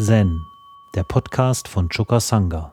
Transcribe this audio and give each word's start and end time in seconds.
Zen, 0.00 0.46
der 0.94 1.02
Podcast 1.02 1.66
von 1.66 1.88
Choka 1.88 2.20
Sangha. 2.20 2.72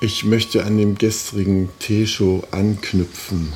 Ich 0.00 0.24
möchte 0.24 0.64
an 0.64 0.78
dem 0.78 0.96
gestrigen 0.96 1.70
Teeshow 1.80 2.44
anknüpfen. 2.52 3.52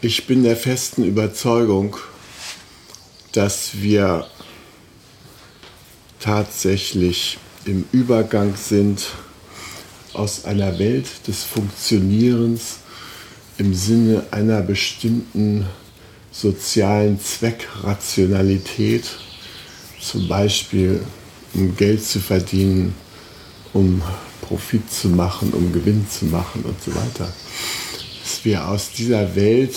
Ich 0.00 0.26
bin 0.26 0.44
der 0.44 0.56
festen 0.56 1.04
Überzeugung, 1.04 1.98
dass 3.34 3.82
wir 3.82 4.26
tatsächlich 6.20 7.38
im 7.64 7.84
Übergang 7.90 8.54
sind 8.56 9.08
aus 10.12 10.44
einer 10.44 10.78
Welt 10.78 11.06
des 11.26 11.42
Funktionierens 11.42 12.76
im 13.58 13.74
Sinne 13.74 14.24
einer 14.30 14.62
bestimmten 14.62 15.66
sozialen 16.30 17.20
Zweckrationalität, 17.20 19.04
zum 20.00 20.28
Beispiel 20.28 21.04
um 21.54 21.76
Geld 21.76 22.04
zu 22.04 22.20
verdienen, 22.20 22.94
um 23.72 24.00
Profit 24.42 24.92
zu 24.92 25.08
machen, 25.08 25.52
um 25.52 25.72
Gewinn 25.72 26.06
zu 26.08 26.26
machen 26.26 26.62
und 26.62 26.80
so 26.80 26.94
weiter. 26.94 27.32
Dass 28.22 28.44
wir 28.44 28.68
aus 28.68 28.92
dieser 28.92 29.34
Welt 29.34 29.74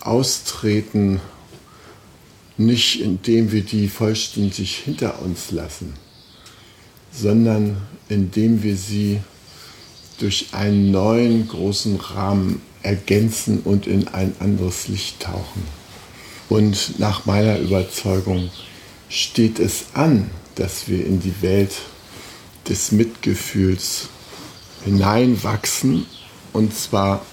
austreten 0.00 1.20
nicht 2.58 3.00
indem 3.00 3.52
wir 3.52 3.62
die 3.62 3.88
vollständig 3.88 4.76
hinter 4.76 5.22
uns 5.22 5.50
lassen, 5.50 5.94
sondern 7.12 7.76
indem 8.08 8.62
wir 8.62 8.76
sie 8.76 9.20
durch 10.18 10.48
einen 10.52 10.90
neuen 10.90 11.46
großen 11.46 11.96
Rahmen 11.96 12.60
ergänzen 12.82 13.60
und 13.60 13.86
in 13.86 14.08
ein 14.08 14.34
anderes 14.40 14.88
Licht 14.88 15.20
tauchen. 15.20 15.62
Und 16.48 16.98
nach 16.98 17.26
meiner 17.26 17.58
Überzeugung 17.58 18.50
steht 19.08 19.58
es 19.58 19.86
an, 19.94 20.30
dass 20.54 20.88
wir 20.88 21.04
in 21.04 21.20
die 21.20 21.40
Welt 21.42 21.72
des 22.68 22.92
Mitgefühls 22.92 24.08
hineinwachsen 24.84 26.06
und 26.52 26.74
zwar 26.74 27.24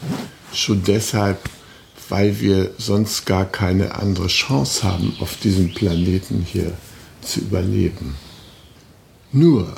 schon 0.54 0.84
deshalb, 0.84 1.50
weil 2.10 2.40
wir 2.40 2.72
sonst 2.78 3.26
gar 3.26 3.46
keine 3.46 3.96
andere 3.96 4.28
Chance 4.28 4.84
haben, 4.84 5.16
auf 5.20 5.38
diesem 5.38 5.74
Planeten 5.74 6.46
hier 6.52 6.74
zu 7.22 7.40
überleben. 7.42 8.16
Nur 9.32 9.76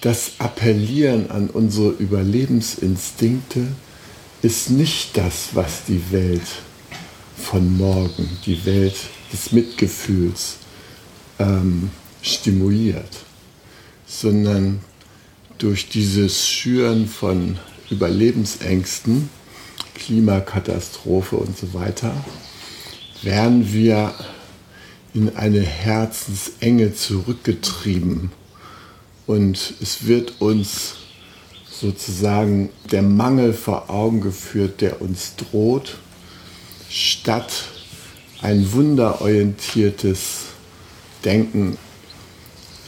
das 0.00 0.32
Appellieren 0.38 1.30
an 1.30 1.48
unsere 1.50 1.90
Überlebensinstinkte 1.90 3.66
ist 4.42 4.70
nicht 4.70 5.16
das, 5.16 5.50
was 5.54 5.84
die 5.86 6.02
Welt 6.10 6.46
von 7.36 7.76
morgen, 7.76 8.28
die 8.46 8.64
Welt 8.64 8.96
des 9.32 9.52
Mitgefühls 9.52 10.56
ähm, 11.38 11.90
stimuliert, 12.22 13.24
sondern 14.06 14.80
durch 15.58 15.88
dieses 15.88 16.46
Schüren 16.48 17.08
von 17.08 17.58
Überlebensängsten 17.90 19.28
Klimakatastrophe 19.98 21.36
und 21.36 21.56
so 21.58 21.74
weiter, 21.74 22.12
werden 23.22 23.72
wir 23.72 24.14
in 25.14 25.36
eine 25.36 25.60
Herzensenge 25.60 26.94
zurückgetrieben. 26.94 28.30
Und 29.26 29.74
es 29.80 30.06
wird 30.06 30.40
uns 30.40 30.94
sozusagen 31.70 32.70
der 32.90 33.02
Mangel 33.02 33.52
vor 33.52 33.90
Augen 33.90 34.20
geführt, 34.20 34.80
der 34.80 35.02
uns 35.02 35.34
droht, 35.36 35.98
statt 36.88 37.64
ein 38.40 38.72
wunderorientiertes 38.72 40.46
Denken 41.24 41.76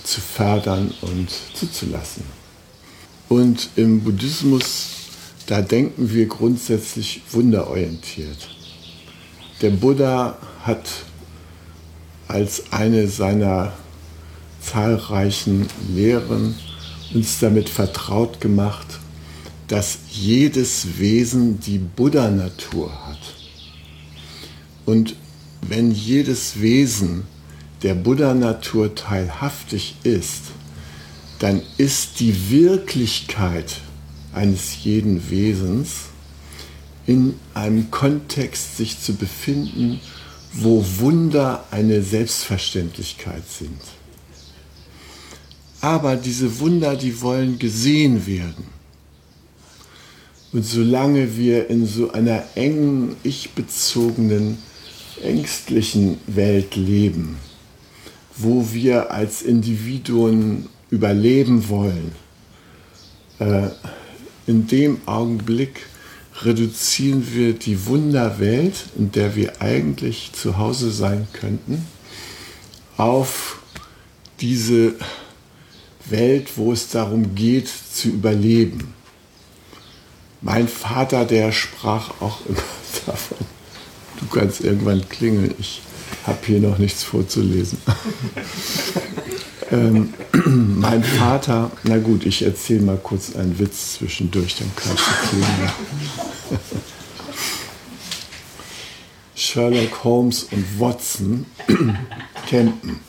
zu 0.05 0.21
fördern 0.21 0.95
und 1.03 1.29
zuzulassen. 1.55 2.25
Und 3.29 3.71
im 3.77 4.03
Buddhismus 4.03 5.00
da 5.51 5.63
denken 5.63 6.13
wir 6.13 6.27
grundsätzlich 6.27 7.23
wunderorientiert. 7.33 8.51
Der 9.61 9.71
Buddha 9.71 10.39
hat 10.63 10.89
als 12.29 12.73
eine 12.73 13.09
seiner 13.09 13.73
zahlreichen 14.63 15.67
Lehren 15.93 16.55
uns 17.13 17.41
damit 17.41 17.69
vertraut 17.69 18.41
gemacht, 18.41 18.87
dass 19.67 19.99
jedes 20.13 21.01
Wesen 21.01 21.59
die 21.59 21.79
Buddha-Natur 21.79 22.93
hat. 23.09 23.35
Und 24.87 25.17
wenn 25.63 25.91
jedes 25.91 26.61
Wesen 26.61 27.25
der 27.83 27.95
Buddha-Natur 27.95 28.95
teilhaftig 28.95 29.97
ist, 30.05 30.43
dann 31.41 31.61
ist 31.77 32.21
die 32.21 32.53
Wirklichkeit 32.53 33.81
eines 34.33 34.85
jeden 34.85 35.31
Wesens 35.31 36.11
in 37.07 37.35
einem 37.55 37.91
Kontext 37.91 38.77
sich 38.77 39.01
zu 39.01 39.15
befinden, 39.15 40.01
wo 40.53 40.85
Wunder 40.99 41.65
eine 41.71 42.03
Selbstverständlichkeit 42.03 43.43
sind. 43.49 43.81
Aber 45.81 46.17
diese 46.17 46.61
Wunder, 46.61 46.97
die 46.97 47.21
wollen 47.23 47.59
gesehen 47.59 48.27
werden. 48.27 48.67
Und 50.53 50.65
solange 50.65 51.37
wir 51.37 51.71
in 51.71 51.87
so 51.87 52.13
einer 52.13 52.43
engen, 52.55 53.17
ich-bezogenen, 53.23 54.59
ängstlichen 55.23 56.19
Welt 56.27 56.75
leben, 56.77 57.37
wo 58.37 58.67
wir 58.73 59.11
als 59.13 59.43
Individuen 59.43 60.69
überleben 60.91 61.69
wollen, 61.69 62.13
äh, 63.39 63.69
in 64.47 64.67
dem 64.67 65.01
Augenblick 65.07 65.87
reduzieren 66.43 67.27
wir 67.33 67.53
die 67.53 67.87
Wunderwelt, 67.87 68.75
in 68.97 69.13
der 69.13 69.37
wir 69.37 69.61
eigentlich 69.61 70.33
zu 70.33 70.59
Hause 70.59 70.91
sein 70.91 71.29
könnten, 71.33 71.87
auf 72.97 73.59
diese 74.41 74.95
Welt, 76.07 76.57
wo 76.57 76.73
es 76.73 76.89
darum 76.89 77.35
geht, 77.35 77.69
zu 77.69 78.09
überleben. 78.09 78.95
Mein 80.41 80.69
Vater, 80.69 81.25
der 81.25 81.53
sprach 81.53 82.11
auch 82.21 82.45
immer 82.47 82.63
davon, 83.07 83.39
du 84.19 84.27
kannst 84.27 84.63
irgendwann 84.63 85.07
klingeln, 85.09 85.55
ich 85.59 85.83
habe 86.27 86.39
hier 86.47 86.61
noch 86.61 86.79
nichts 86.79 87.03
vorzulesen. 87.03 87.79
Ähm, 89.73 90.15
mein 90.47 91.05
Vater, 91.05 91.71
na 91.85 91.99
gut, 91.99 92.27
ich 92.27 92.43
erzähle 92.43 92.83
mal 92.83 92.97
kurz 92.97 93.37
einen 93.37 93.59
Witz 93.59 93.95
zwischendurch, 93.95 94.57
dann 94.57 94.71
kannst 94.75 95.05
du 95.07 95.29
klingen. 95.29 95.71
Sherlock 99.35 100.05
Holmes 100.05 100.45
und 100.45 100.81
Watson 100.81 101.47
campen. 102.51 103.01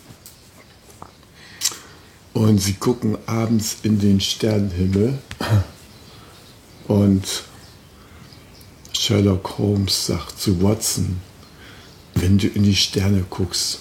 Und 2.33 2.59
sie 2.59 2.73
gucken 2.73 3.17
abends 3.25 3.77
in 3.83 3.99
den 3.99 4.21
Sternenhimmel 4.21 5.19
und 6.87 7.43
Sherlock 8.93 9.57
Holmes 9.57 10.05
sagt 10.05 10.39
zu 10.39 10.61
Watson, 10.61 11.19
wenn 12.15 12.37
du 12.37 12.47
in 12.47 12.63
die 12.63 12.75
Sterne 12.75 13.25
guckst, 13.29 13.79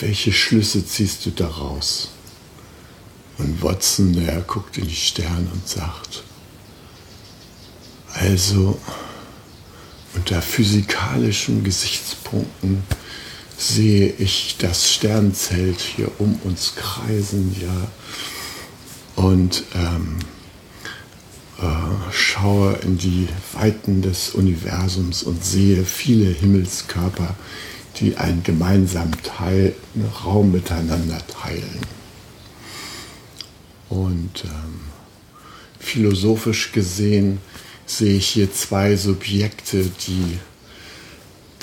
welche 0.00 0.32
Schlüsse 0.32 0.84
ziehst 0.86 1.26
du 1.26 1.30
daraus? 1.30 2.10
Und 3.38 3.62
Watson, 3.62 4.12
der 4.14 4.40
guckt 4.40 4.78
in 4.78 4.88
die 4.88 4.96
Sterne 4.96 5.48
und 5.52 5.68
sagt, 5.68 6.24
also 8.14 8.78
unter 10.14 10.42
physikalischen 10.42 11.62
Gesichtspunkten 11.62 12.82
sehe 13.56 14.12
ich 14.18 14.56
das 14.58 14.90
Sternzelt 14.92 15.80
hier 15.80 16.10
um 16.18 16.40
uns 16.44 16.74
kreisen, 16.74 17.54
ja, 17.60 17.88
und 19.22 19.64
ähm, 19.74 20.18
äh, 21.60 22.12
schaue 22.12 22.74
in 22.82 22.98
die 22.98 23.28
Weiten 23.52 24.00
des 24.00 24.30
Universums 24.30 25.24
und 25.24 25.44
sehe 25.44 25.84
viele 25.84 26.30
Himmelskörper, 26.30 27.34
die 28.00 28.16
einen 28.16 28.42
gemeinsamen 28.42 29.16
Teil, 29.22 29.74
einen 29.94 30.08
Raum 30.24 30.52
miteinander 30.52 31.18
teilen. 31.26 31.80
Und 33.88 34.44
ähm, 34.44 34.80
philosophisch 35.78 36.72
gesehen 36.72 37.40
sehe 37.86 38.16
ich 38.16 38.28
hier 38.28 38.52
zwei 38.52 38.96
Subjekte, 38.96 39.90
die 40.06 40.38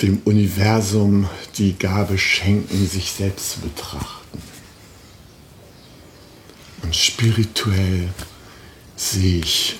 dem 0.02 0.20
Universum 0.24 1.28
die 1.56 1.74
Gabe 1.78 2.18
schenken, 2.18 2.86
sich 2.86 3.12
selbst 3.12 3.52
zu 3.52 3.60
betrachten. 3.60 4.42
Und 6.82 6.94
spirituell 6.94 8.08
sehe 8.96 9.38
ich, 9.38 9.76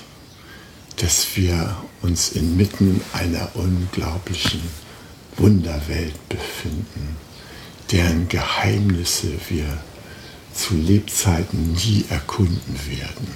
dass 0.95 1.35
wir 1.35 1.77
uns 2.01 2.29
inmitten 2.29 3.01
einer 3.13 3.49
unglaublichen 3.55 4.61
Wunderwelt 5.37 6.29
befinden, 6.29 7.15
deren 7.91 8.27
Geheimnisse 8.27 9.33
wir 9.49 9.77
zu 10.53 10.75
Lebzeiten 10.75 11.73
nie 11.73 12.05
erkunden 12.09 12.79
werden. 12.89 13.35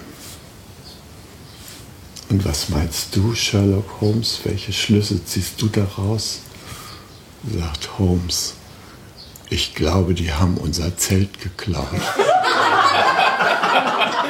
Und 2.29 2.45
was 2.45 2.69
meinst 2.69 3.15
du, 3.15 3.35
Sherlock 3.35 4.01
Holmes? 4.01 4.39
Welche 4.43 4.73
Schlüsse 4.73 5.23
ziehst 5.23 5.61
du 5.61 5.67
daraus? 5.67 6.39
Sagt 7.43 7.99
Holmes, 7.99 8.55
ich 9.49 9.75
glaube, 9.75 10.13
die 10.13 10.31
haben 10.31 10.57
unser 10.57 10.95
Zelt 10.97 11.41
geklaut. 11.41 11.89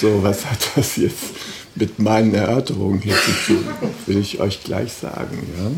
So, 0.00 0.22
was 0.22 0.46
hat 0.46 0.60
das 0.76 0.94
jetzt 0.94 1.24
mit 1.74 1.98
meinen 1.98 2.32
Erörterungen 2.32 3.00
hier 3.00 3.16
zu 3.16 3.32
tun? 3.46 3.64
Will 4.06 4.18
ich 4.18 4.38
euch 4.38 4.62
gleich 4.62 4.92
sagen, 4.92 5.44
ja? 5.58 5.72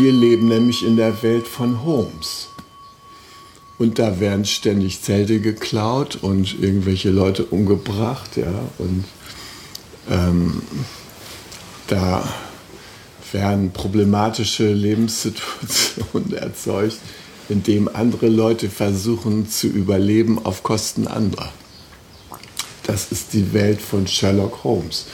Wir 0.00 0.12
leben 0.12 0.46
nämlich 0.46 0.84
in 0.84 0.96
der 0.96 1.20
Welt 1.24 1.48
von 1.48 1.82
Holmes. 1.84 2.46
Und 3.78 3.98
da 3.98 4.20
werden 4.20 4.44
ständig 4.44 5.02
Zelte 5.02 5.40
geklaut 5.40 6.18
und 6.22 6.62
irgendwelche 6.62 7.10
Leute 7.10 7.44
umgebracht, 7.46 8.36
ja. 8.36 8.68
Und 8.78 9.04
ähm, 10.08 10.62
da 11.88 12.32
werden 13.32 13.72
problematische 13.72 14.72
Lebenssituationen 14.72 16.32
erzeugt, 16.36 16.98
indem 17.50 17.88
andere 17.88 18.28
Leute 18.28 18.70
versuchen 18.70 19.48
zu 19.48 19.66
überleben 19.66 20.44
auf 20.44 20.62
Kosten 20.62 21.06
anderer. 21.06 21.52
Das 22.84 23.12
ist 23.12 23.32
die 23.32 23.52
Welt 23.52 23.80
von 23.80 24.06
Sherlock 24.06 24.64
Holmes. 24.64 25.06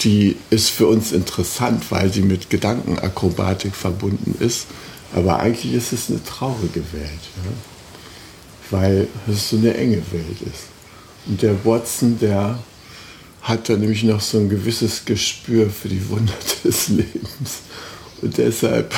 Die 0.00 0.36
ist 0.50 0.70
für 0.70 0.86
uns 0.86 1.12
interessant, 1.12 1.90
weil 1.90 2.12
sie 2.12 2.22
mit 2.22 2.48
Gedankenakrobatik 2.48 3.74
verbunden 3.74 4.36
ist. 4.40 4.66
Aber 5.14 5.40
eigentlich 5.40 5.74
ist 5.74 5.92
es 5.92 6.08
eine 6.08 6.22
traurige 6.22 6.82
Welt, 6.92 7.20
ja? 7.36 7.52
weil 8.70 9.08
es 9.26 9.50
so 9.50 9.56
eine 9.56 9.74
enge 9.74 10.02
Welt 10.12 10.40
ist. 10.42 10.68
Und 11.26 11.42
der 11.42 11.64
Watson, 11.64 12.18
der 12.18 12.58
hat 13.42 13.68
da 13.68 13.76
nämlich 13.76 14.04
noch 14.04 14.20
so 14.20 14.38
ein 14.38 14.48
gewisses 14.48 15.04
Gespür 15.04 15.70
für 15.70 15.88
die 15.88 16.08
Wunder 16.08 16.34
des 16.64 16.88
Lebens. 16.88 17.60
Und 18.22 18.36
deshalb 18.38 18.94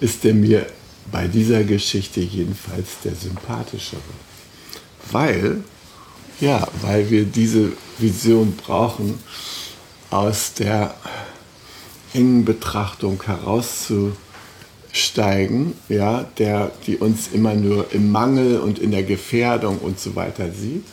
ist 0.00 0.24
er 0.24 0.34
mir 0.34 0.66
bei 1.10 1.28
dieser 1.28 1.64
Geschichte 1.64 2.20
jedenfalls 2.20 3.00
der 3.04 3.14
sympathischere. 3.14 4.02
Weil, 5.10 5.64
ja, 6.40 6.68
weil 6.82 7.10
wir 7.10 7.24
diese 7.24 7.72
Vision 7.98 8.56
brauchen, 8.56 9.18
aus 10.10 10.52
der 10.54 10.94
engen 12.12 12.44
Betrachtung 12.44 13.22
herauszusteigen, 13.22 15.74
ja, 15.88 16.24
der, 16.38 16.72
die 16.86 16.96
uns 16.96 17.28
immer 17.32 17.54
nur 17.54 17.92
im 17.92 18.10
Mangel 18.10 18.58
und 18.60 18.78
in 18.78 18.90
der 18.90 19.02
Gefährdung 19.02 19.78
und 19.78 20.00
so 20.00 20.16
weiter 20.16 20.50
sieht, 20.52 20.84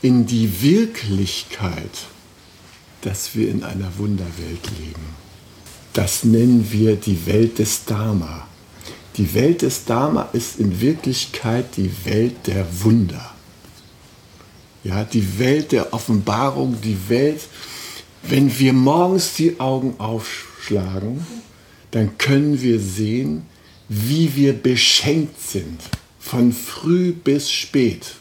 in 0.00 0.26
die 0.26 0.62
Wirklichkeit, 0.62 2.06
dass 3.02 3.34
wir 3.34 3.48
in 3.48 3.64
einer 3.64 3.98
Wunderwelt 3.98 4.70
leben. 4.78 5.22
Das 5.92 6.24
nennen 6.24 6.68
wir 6.70 6.96
die 6.96 7.26
Welt 7.26 7.58
des 7.58 7.84
Dharma. 7.84 8.46
Die 9.16 9.34
Welt 9.34 9.62
des 9.62 9.84
Dharma 9.84 10.28
ist 10.32 10.58
in 10.58 10.80
Wirklichkeit 10.80 11.76
die 11.76 11.90
Welt 12.04 12.46
der 12.46 12.66
Wunder. 12.82 13.30
Ja, 14.84 15.04
die 15.04 15.38
Welt 15.38 15.72
der 15.72 15.92
Offenbarung, 15.92 16.80
die 16.82 17.08
Welt, 17.08 17.42
wenn 18.22 18.58
wir 18.58 18.72
morgens 18.72 19.34
die 19.34 19.60
Augen 19.60 19.94
aufschlagen, 19.98 21.26
dann 21.90 22.16
können 22.18 22.60
wir 22.62 22.80
sehen, 22.80 23.42
wie 23.88 24.34
wir 24.34 24.54
beschenkt 24.54 25.40
sind, 25.40 25.80
von 26.18 26.52
früh 26.52 27.12
bis 27.12 27.50
spät. 27.50 28.14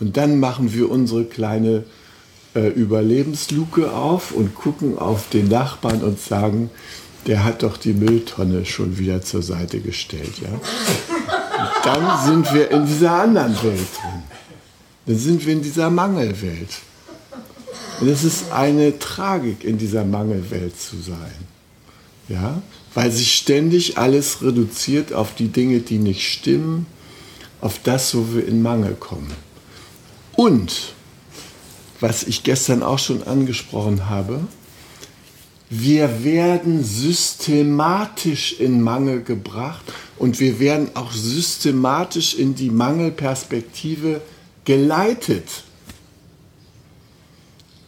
Und 0.00 0.16
dann 0.16 0.40
machen 0.40 0.72
wir 0.72 0.90
unsere 0.90 1.24
kleine 1.24 1.84
äh, 2.54 2.68
Überlebensluke 2.68 3.92
auf 3.92 4.32
und 4.32 4.54
gucken 4.54 4.98
auf 4.98 5.28
den 5.28 5.48
Nachbarn 5.48 6.02
und 6.02 6.20
sagen, 6.20 6.70
der 7.28 7.44
hat 7.44 7.62
doch 7.62 7.76
die 7.76 7.92
Mülltonne 7.92 8.64
schon 8.64 8.98
wieder 8.98 9.20
zur 9.20 9.42
Seite 9.42 9.80
gestellt. 9.80 10.32
Ja? 10.40 10.48
Dann 11.84 12.26
sind 12.26 12.54
wir 12.54 12.70
in 12.70 12.86
dieser 12.86 13.12
anderen 13.12 13.54
Welt 13.62 13.86
drin. 14.00 14.22
Dann 15.06 15.18
sind 15.18 15.44
wir 15.44 15.52
in 15.52 15.62
dieser 15.62 15.90
Mangelwelt. 15.90 16.70
Und 18.00 18.08
es 18.08 18.24
ist 18.24 18.50
eine 18.50 18.98
Tragik, 18.98 19.62
in 19.62 19.76
dieser 19.76 20.06
Mangelwelt 20.06 20.80
zu 20.80 20.96
sein. 20.96 21.34
Ja? 22.28 22.62
Weil 22.94 23.12
sich 23.12 23.34
ständig 23.34 23.98
alles 23.98 24.40
reduziert 24.40 25.12
auf 25.12 25.34
die 25.34 25.48
Dinge, 25.48 25.80
die 25.80 25.98
nicht 25.98 26.26
stimmen, 26.26 26.86
auf 27.60 27.78
das, 27.82 28.14
wo 28.14 28.24
wir 28.32 28.46
in 28.48 28.62
Mangel 28.62 28.94
kommen. 28.94 29.32
Und, 30.32 30.94
was 32.00 32.22
ich 32.22 32.42
gestern 32.42 32.82
auch 32.82 32.98
schon 32.98 33.22
angesprochen 33.22 34.08
habe, 34.08 34.40
wir 35.70 36.24
werden 36.24 36.82
systematisch 36.82 38.58
in 38.58 38.80
Mangel 38.80 39.22
gebracht 39.22 39.84
und 40.16 40.40
wir 40.40 40.60
werden 40.60 40.90
auch 40.94 41.12
systematisch 41.12 42.34
in 42.34 42.54
die 42.54 42.70
Mangelperspektive 42.70 44.22
geleitet. 44.64 45.64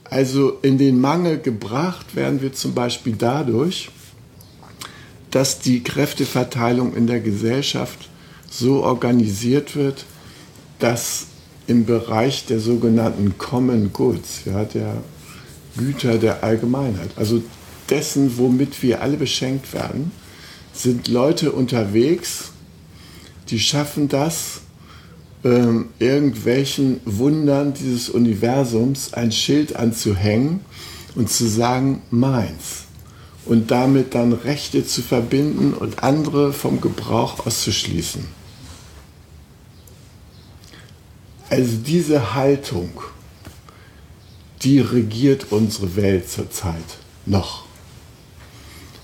Also 0.04 0.58
in 0.62 0.76
den 0.76 1.00
Mangel 1.00 1.38
gebracht 1.38 2.14
werden 2.14 2.42
wir 2.42 2.52
zum 2.52 2.74
Beispiel 2.74 3.14
dadurch, 3.16 3.90
dass 5.30 5.60
die 5.60 5.82
Kräfteverteilung 5.82 6.94
in 6.94 7.06
der 7.06 7.20
Gesellschaft 7.20 8.08
so 8.50 8.82
organisiert 8.82 9.76
wird, 9.76 10.04
dass 10.80 11.26
im 11.66 11.86
Bereich 11.86 12.46
der 12.46 12.58
sogenannten 12.58 13.38
Common 13.38 13.92
Goods, 13.92 14.42
ja, 14.44 14.64
der 14.64 14.96
Güter 15.76 16.18
der 16.18 16.42
Allgemeinheit, 16.42 17.10
also 17.14 17.40
dessen, 17.90 18.38
womit 18.38 18.82
wir 18.82 19.02
alle 19.02 19.16
beschenkt 19.16 19.72
werden, 19.72 20.12
sind 20.72 21.08
Leute 21.08 21.52
unterwegs, 21.52 22.52
die 23.48 23.58
schaffen 23.58 24.08
das, 24.08 24.62
ähm, 25.44 25.88
irgendwelchen 25.98 27.00
Wundern 27.04 27.74
dieses 27.74 28.08
Universums 28.08 29.14
ein 29.14 29.32
Schild 29.32 29.76
anzuhängen 29.76 30.60
und 31.14 31.30
zu 31.30 31.48
sagen, 31.48 32.02
meins. 32.10 32.84
Und 33.46 33.70
damit 33.70 34.14
dann 34.14 34.32
Rechte 34.32 34.86
zu 34.86 35.02
verbinden 35.02 35.72
und 35.72 36.02
andere 36.02 36.52
vom 36.52 36.80
Gebrauch 36.80 37.46
auszuschließen. 37.46 38.24
Also 41.48 41.78
diese 41.84 42.34
Haltung, 42.34 42.90
die 44.62 44.78
regiert 44.78 45.46
unsere 45.50 45.96
Welt 45.96 46.30
zurzeit 46.30 46.76
noch. 47.26 47.69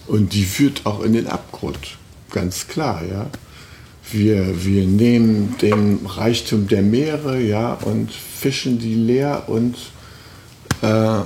Und 0.07 0.33
die 0.33 0.45
führt 0.45 0.87
auch 0.87 1.03
in 1.03 1.13
den 1.13 1.27
Abgrund, 1.27 1.99
ganz 2.31 2.69
klar, 2.69 3.03
ja. 3.05 3.27
Wir, 4.13 4.65
wir 4.65 4.87
nehmen 4.87 5.57
den 5.61 6.07
Reichtum 6.07 6.69
der 6.69 6.83
Meere, 6.83 7.41
ja, 7.41 7.75
und 7.75 8.13
fischen 8.13 8.79
die 8.79 8.95
leer 8.95 9.49
und 9.49 9.77
äh, 10.83 11.21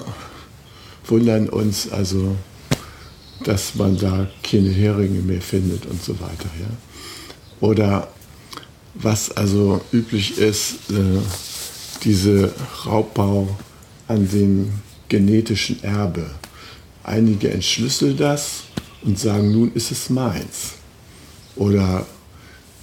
wundern 1.04 1.50
uns 1.50 1.90
also, 1.90 2.36
dass 3.44 3.74
man 3.74 3.98
da 3.98 4.28
keine 4.42 4.70
Heringe 4.70 5.20
mehr 5.20 5.42
findet 5.42 5.84
und 5.84 6.02
so 6.02 6.18
weiter, 6.20 6.48
ja. 6.58 6.68
Oder 7.60 8.08
was 8.94 9.30
also 9.30 9.82
üblich 9.92 10.38
ist, 10.38 10.90
äh, 10.90 11.20
diese 12.02 12.52
Raubbau 12.86 13.56
an 14.08 14.28
dem 14.28 14.72
genetischen 15.08 15.82
Erbe. 15.82 16.30
Einige 17.02 17.50
entschlüsseln 17.50 18.16
das 18.16 18.62
und 19.02 19.18
sagen, 19.18 19.52
nun 19.52 19.72
ist 19.74 19.90
es 19.90 20.10
meins. 20.10 20.74
Oder 21.56 22.06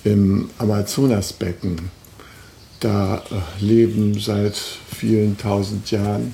im 0.04 0.50
Amazonasbecken, 0.58 1.90
da 2.80 3.18
äh, 3.18 3.64
leben 3.64 4.20
seit 4.20 4.56
vielen 4.56 5.38
tausend 5.38 5.90
Jahren 5.92 6.34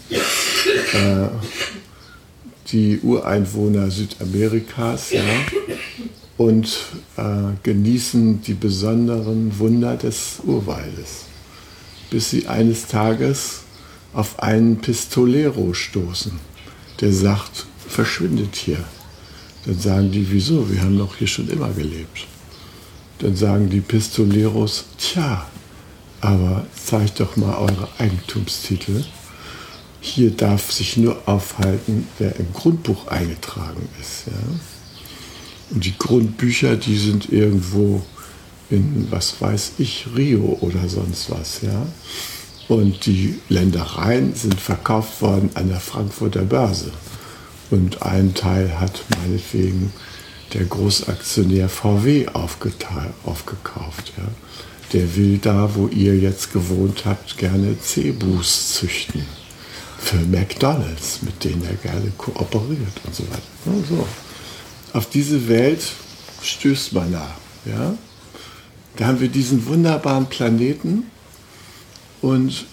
äh, 0.94 1.28
die 2.72 3.00
Ureinwohner 3.00 3.90
Südamerikas 3.90 5.12
ja, 5.12 5.24
und 6.38 6.68
äh, 7.18 7.54
genießen 7.64 8.42
die 8.42 8.54
besonderen 8.54 9.58
Wunder 9.60 9.96
des 9.96 10.40
Urwaldes. 10.44 11.26
bis 12.14 12.30
sie 12.30 12.48
eines 12.48 12.86
Tages 12.86 13.62
auf 14.14 14.40
einen 14.40 14.78
Pistolero 14.78 15.74
stoßen, 15.74 16.34
der 17.02 17.12
sagt, 17.12 17.66
verschwindet 17.88 18.56
hier. 18.56 18.84
Dann 19.66 19.80
sagen 19.80 20.12
die, 20.12 20.30
wieso? 20.30 20.70
Wir 20.70 20.82
haben 20.82 20.98
doch 20.98 21.16
hier 21.16 21.28
schon 21.28 21.50
immer 21.50 21.70
gelebt. 21.70 22.28
Dann 23.20 23.36
sagen 23.36 23.70
die 23.70 23.82
Pistoleros, 23.82 24.86
tja, 24.98 25.46
aber 26.20 26.66
zeigt 26.86 27.20
doch 27.20 27.36
mal 27.38 27.56
eure 27.56 27.88
Eigentumstitel. 27.98 29.04
Hier 30.02 30.32
darf 30.32 30.72
sich 30.72 30.98
nur 30.98 31.18
aufhalten, 31.26 32.08
wer 32.20 32.36
im 32.38 32.52
Grundbuch 32.54 33.08
eingetragen 33.08 33.88
ist. 34.02 34.28
Ja? 34.28 34.34
Und 35.72 35.86
die 35.86 35.98
Grundbücher, 35.98 36.76
die 36.76 36.98
sind 36.98 37.32
irgendwo 37.32 38.04
in, 38.70 39.08
was 39.10 39.42
weiß 39.42 39.74
ich, 39.78 40.08
Rio 40.16 40.58
oder 40.60 40.90
sonst 40.90 41.30
was. 41.30 41.62
Ja? 41.62 41.86
Und 42.68 43.06
die 43.06 43.40
Ländereien 43.50 44.36
sind 44.36 44.60
verkauft 44.60 45.22
worden 45.22 45.50
an 45.54 45.70
der 45.70 45.80
Frankfurter 45.80 46.42
Börse. 46.42 46.92
Und 47.72 48.02
einen 48.02 48.34
Teil 48.34 48.80
hat 48.80 49.04
meinetwegen 49.22 49.92
der 50.54 50.66
Großaktionär 50.66 51.70
VW 51.70 52.28
aufgekauft. 52.34 54.14
Ja. 54.18 54.24
Der 54.94 55.16
will 55.16 55.40
da, 55.40 55.74
wo 55.76 55.88
ihr 55.88 56.18
jetzt 56.18 56.54
gewohnt 56.54 57.06
habt, 57.06 57.38
gerne 57.38 57.76
Cebus 57.82 58.74
züchten. 58.74 59.26
Für 59.98 60.18
McDonalds, 60.18 61.22
mit 61.22 61.44
denen 61.44 61.64
er 61.64 61.76
gerne 61.76 62.12
kooperiert 62.18 63.02
und 63.06 63.16
so 63.16 63.24
weiter. 63.24 63.88
so. 63.90 64.08
Auf 64.92 65.10
diese 65.10 65.48
Welt 65.48 65.82
stößt 66.44 66.94
man 66.94 67.12
da. 67.14 67.36
Ja. 67.66 67.96
Da 68.98 69.08
haben 69.08 69.22
wir 69.22 69.30
diesen 69.30 69.66
wunderbaren 69.66 70.28
Planeten 70.28 71.06
und 72.22 72.66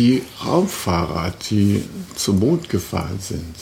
die 0.00 0.22
Raumfahrer, 0.46 1.34
die 1.50 1.84
zum 2.16 2.38
Mond 2.38 2.70
gefahren 2.70 3.18
sind, 3.20 3.54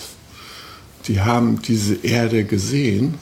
die 1.09 1.21
haben 1.21 1.61
diese 1.62 1.97
Erde 1.97 2.45
gesehen 2.45 3.14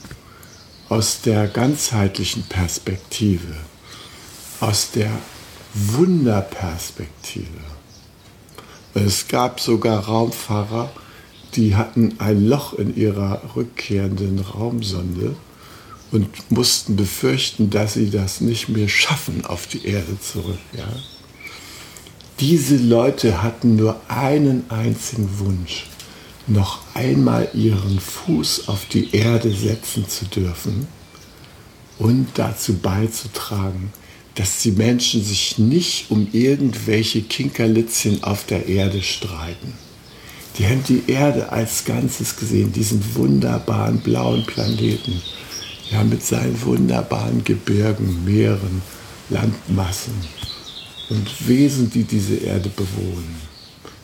aus 0.91 1.23
der 1.23 1.49
ganzheitlichen 1.49 2.43
Perspektive, 2.43 3.57
aus 4.61 4.91
der 4.91 5.09
Wunderperspektive. 5.73 7.47
Es 8.93 9.27
gab 9.29 9.61
sogar 9.61 10.01
Raumfahrer, 10.05 10.91
die 11.55 11.75
hatten 11.75 12.17
ein 12.19 12.47
Loch 12.47 12.75
in 12.75 12.95
ihrer 12.95 13.41
rückkehrenden 13.57 14.41
Raumsonde 14.41 15.37
und 16.13 16.51
mussten 16.51 16.97
befürchten, 16.97 17.71
dass 17.71 17.95
sie 17.95 18.11
das 18.11 18.43
nicht 18.43 18.69
mehr 18.69 18.89
schaffen 18.89 19.47
auf 19.47 19.67
die 19.67 19.87
Erde 19.87 20.21
zurück. 20.21 20.59
Ja? 20.77 20.85
Diese 22.41 22.77
Leute 22.77 23.43
hatten 23.43 23.77
nur 23.77 23.99
einen 24.09 24.71
einzigen 24.71 25.39
Wunsch, 25.39 25.87
noch 26.47 26.81
einmal 26.93 27.49
ihren 27.55 27.99
Fuß 27.99 28.69
auf 28.69 28.85
die 28.93 29.17
Erde 29.17 29.51
setzen 29.51 30.07
zu 30.07 30.27
dürfen 30.27 30.87
und 31.99 32.29
dazu 32.35 32.75
beizutragen, 32.75 33.91
dass 34.35 34.61
die 34.61 34.73
Menschen 34.73 35.25
sich 35.25 35.57
nicht 35.57 36.11
um 36.11 36.29
irgendwelche 36.31 37.23
Kinkerlitzchen 37.23 38.23
auf 38.23 38.45
der 38.45 38.67
Erde 38.67 39.03
streiten. 39.03 39.73
Die 40.59 40.67
haben 40.67 40.85
die 40.87 41.05
Erde 41.11 41.51
als 41.53 41.87
Ganzes 41.87 42.37
gesehen, 42.37 42.71
diesen 42.71 43.03
wunderbaren 43.15 44.01
blauen 44.01 44.45
Planeten, 44.45 45.23
ja, 45.91 46.05
mit 46.05 46.23
seinen 46.23 46.61
wunderbaren 46.63 47.45
Gebirgen, 47.45 48.27
Meeren, 48.27 48.83
Landmassen, 49.31 50.13
und 51.09 51.49
Wesen, 51.49 51.91
die 51.91 52.05
diese 52.05 52.37
Erde 52.37 52.69
bewohnen. 52.69 53.37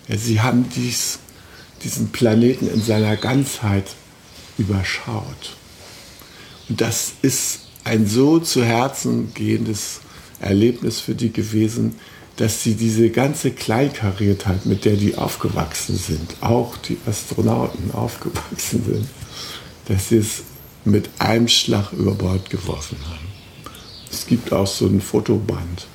Ja, 0.09 0.17
sie 0.17 0.41
haben 0.41 0.69
dies, 0.75 1.19
diesen 1.83 2.11
Planeten 2.11 2.69
in 2.69 2.83
seiner 2.83 3.17
Ganzheit 3.17 3.87
überschaut. 4.59 5.57
Und 6.69 6.81
das 6.81 7.13
ist 7.23 7.61
ein 7.85 8.07
so 8.07 8.39
zu 8.39 8.65
Herzen 8.65 9.33
gehendes 9.35 10.01
Erlebnis 10.41 11.01
für 11.01 11.15
die 11.15 11.33
gewesen, 11.33 11.97
dass 12.37 12.63
sie 12.63 12.75
diese 12.75 13.11
ganze 13.11 13.51
Kleinkariertheit, 13.51 14.67
mit 14.67 14.85
der 14.85 14.97
die 14.97 15.17
aufgewachsen 15.17 15.97
sind, 15.97 16.37
auch 16.41 16.77
die 16.79 16.99
Astronauten 17.07 17.91
aufgewachsen 17.93 18.85
sind, 18.85 19.09
dass 19.87 20.09
sie 20.09 20.19
es 20.19 20.43
mit 20.85 21.09
einem 21.19 21.49
Schlag 21.49 21.93
über 21.93 22.13
Bord 22.13 22.51
geworfen 22.51 22.97
haben. 23.09 23.27
Es 24.11 24.27
gibt 24.27 24.53
auch 24.53 24.67
so 24.67 24.87
ein 24.87 25.01
Fotoband, 25.01 25.87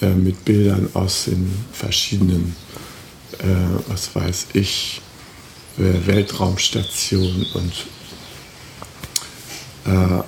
äh, 0.00 0.10
mit 0.10 0.44
Bildern 0.44 0.88
aus 0.94 1.24
den 1.26 1.50
verschiedenen, 1.72 2.56
äh, 3.38 3.44
was 3.88 4.14
weiß 4.14 4.48
ich, 4.54 5.00
äh, 5.78 6.06
Weltraumstationen 6.06 7.46
und 7.54 7.72
äh, 9.86 10.22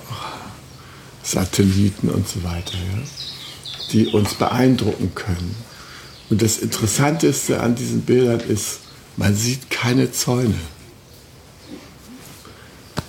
Satelliten 1.23 2.09
und 2.09 2.27
so 2.27 2.43
weiter, 2.43 2.77
ja, 2.77 3.03
die 3.91 4.07
uns 4.07 4.33
beeindrucken 4.35 5.13
können. 5.15 5.55
Und 6.29 6.41
das 6.41 6.57
Interessanteste 6.57 7.61
an 7.61 7.75
diesen 7.75 8.01
Bildern 8.01 8.41
ist, 8.41 8.79
man 9.15 9.35
sieht 9.35 9.69
keine 9.69 10.11
Zäune. 10.11 10.59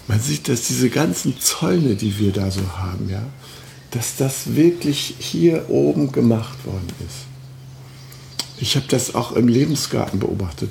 Man 0.07 0.21
sieht, 0.21 0.49
dass 0.49 0.63
diese 0.63 0.89
ganzen 0.89 1.39
Zäune, 1.39 1.95
die 1.95 2.19
wir 2.19 2.33
da 2.33 2.51
so 2.51 2.63
haben, 2.79 3.11
ja, 3.11 3.23
dass 3.91 4.17
das 4.17 4.55
wirklich 4.55 5.15
hier 5.19 5.71
oben 5.71 6.13
gemacht 6.13 6.65
worden 6.67 6.89
ist. 7.07 7.27
Ich 8.61 8.77
habe 8.77 8.87
das 8.89 9.15
auch 9.15 9.33
im 9.33 9.49
Lebensgarten 9.49 10.19
beobachtet. 10.19 10.71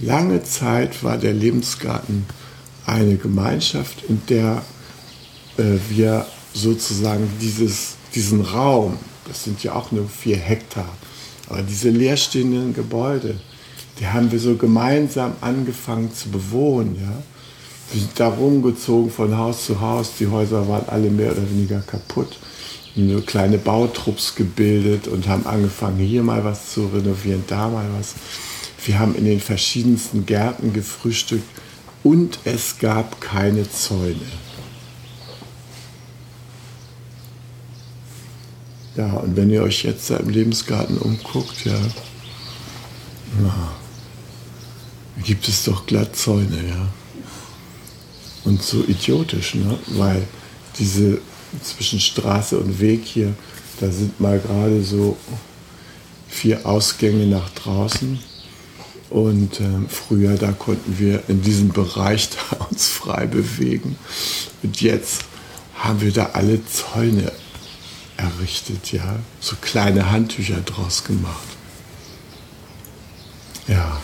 Lange 0.00 0.42
Zeit 0.42 1.04
war 1.04 1.16
der 1.16 1.32
Lebensgarten 1.32 2.26
eine 2.84 3.16
Gemeinschaft, 3.16 4.02
in 4.08 4.20
der 4.28 4.62
äh, 5.56 5.78
wir 5.88 6.26
sozusagen 6.52 7.30
dieses, 7.40 7.94
diesen 8.14 8.40
Raum, 8.40 8.98
das 9.26 9.44
sind 9.44 9.62
ja 9.62 9.74
auch 9.74 9.92
nur 9.92 10.08
vier 10.08 10.36
Hektar, 10.36 10.88
aber 11.48 11.62
diese 11.62 11.90
leerstehenden 11.90 12.74
Gebäude, 12.74 13.38
die 14.00 14.06
haben 14.06 14.32
wir 14.32 14.40
so 14.40 14.56
gemeinsam 14.56 15.34
angefangen 15.40 16.12
zu 16.12 16.30
bewohnen. 16.30 16.96
Ja? 17.00 17.22
Wir 17.90 18.00
sind 18.00 18.18
da 18.18 18.28
rumgezogen 18.28 19.10
von 19.10 19.36
Haus 19.36 19.66
zu 19.66 19.80
Haus. 19.80 20.12
Die 20.18 20.28
Häuser 20.28 20.68
waren 20.68 20.88
alle 20.88 21.10
mehr 21.10 21.32
oder 21.32 21.50
weniger 21.50 21.80
kaputt. 21.80 22.38
Nur 22.94 23.24
kleine 23.24 23.58
Bautrupps 23.58 24.34
gebildet 24.34 25.08
und 25.08 25.26
haben 25.26 25.46
angefangen, 25.46 25.98
hier 25.98 26.22
mal 26.22 26.44
was 26.44 26.72
zu 26.72 26.86
renovieren, 26.86 27.44
da 27.46 27.68
mal 27.68 27.86
was. 27.98 28.14
Wir 28.84 28.98
haben 28.98 29.14
in 29.14 29.24
den 29.24 29.40
verschiedensten 29.40 30.26
Gärten 30.26 30.72
gefrühstückt 30.72 31.48
und 32.02 32.38
es 32.44 32.78
gab 32.78 33.20
keine 33.20 33.68
Zäune. 33.70 34.16
Ja, 38.96 39.12
und 39.14 39.36
wenn 39.36 39.48
ihr 39.50 39.62
euch 39.62 39.84
jetzt 39.84 40.10
da 40.10 40.16
im 40.18 40.28
Lebensgarten 40.28 40.98
umguckt, 40.98 41.64
ja, 41.64 41.78
na, 43.40 43.72
gibt 45.24 45.48
es 45.48 45.64
doch 45.64 45.86
glatt 45.86 46.14
Zäune, 46.14 46.62
ja. 46.68 46.88
Und 48.44 48.62
so 48.62 48.82
idiotisch, 48.84 49.54
ne? 49.54 49.78
weil 49.88 50.26
diese 50.78 51.20
zwischen 51.62 52.00
Straße 52.00 52.58
und 52.58 52.80
Weg 52.80 53.04
hier, 53.04 53.34
da 53.80 53.90
sind 53.90 54.18
mal 54.20 54.38
gerade 54.38 54.82
so 54.82 55.16
vier 56.28 56.66
Ausgänge 56.66 57.26
nach 57.26 57.50
draußen. 57.50 58.18
Und 59.10 59.60
äh, 59.60 59.88
früher, 59.88 60.36
da 60.36 60.52
konnten 60.52 60.98
wir 60.98 61.22
in 61.28 61.42
diesem 61.42 61.68
Bereich 61.68 62.30
da 62.50 62.64
uns 62.66 62.88
frei 62.88 63.26
bewegen. 63.26 63.96
Und 64.62 64.80
jetzt 64.80 65.24
haben 65.74 66.00
wir 66.00 66.12
da 66.12 66.30
alle 66.32 66.64
Zäune 66.64 67.30
errichtet, 68.16 68.92
ja, 68.92 69.18
so 69.40 69.56
kleine 69.60 70.10
Handtücher 70.10 70.60
draus 70.60 71.04
gemacht. 71.04 71.48
Ja, 73.66 74.00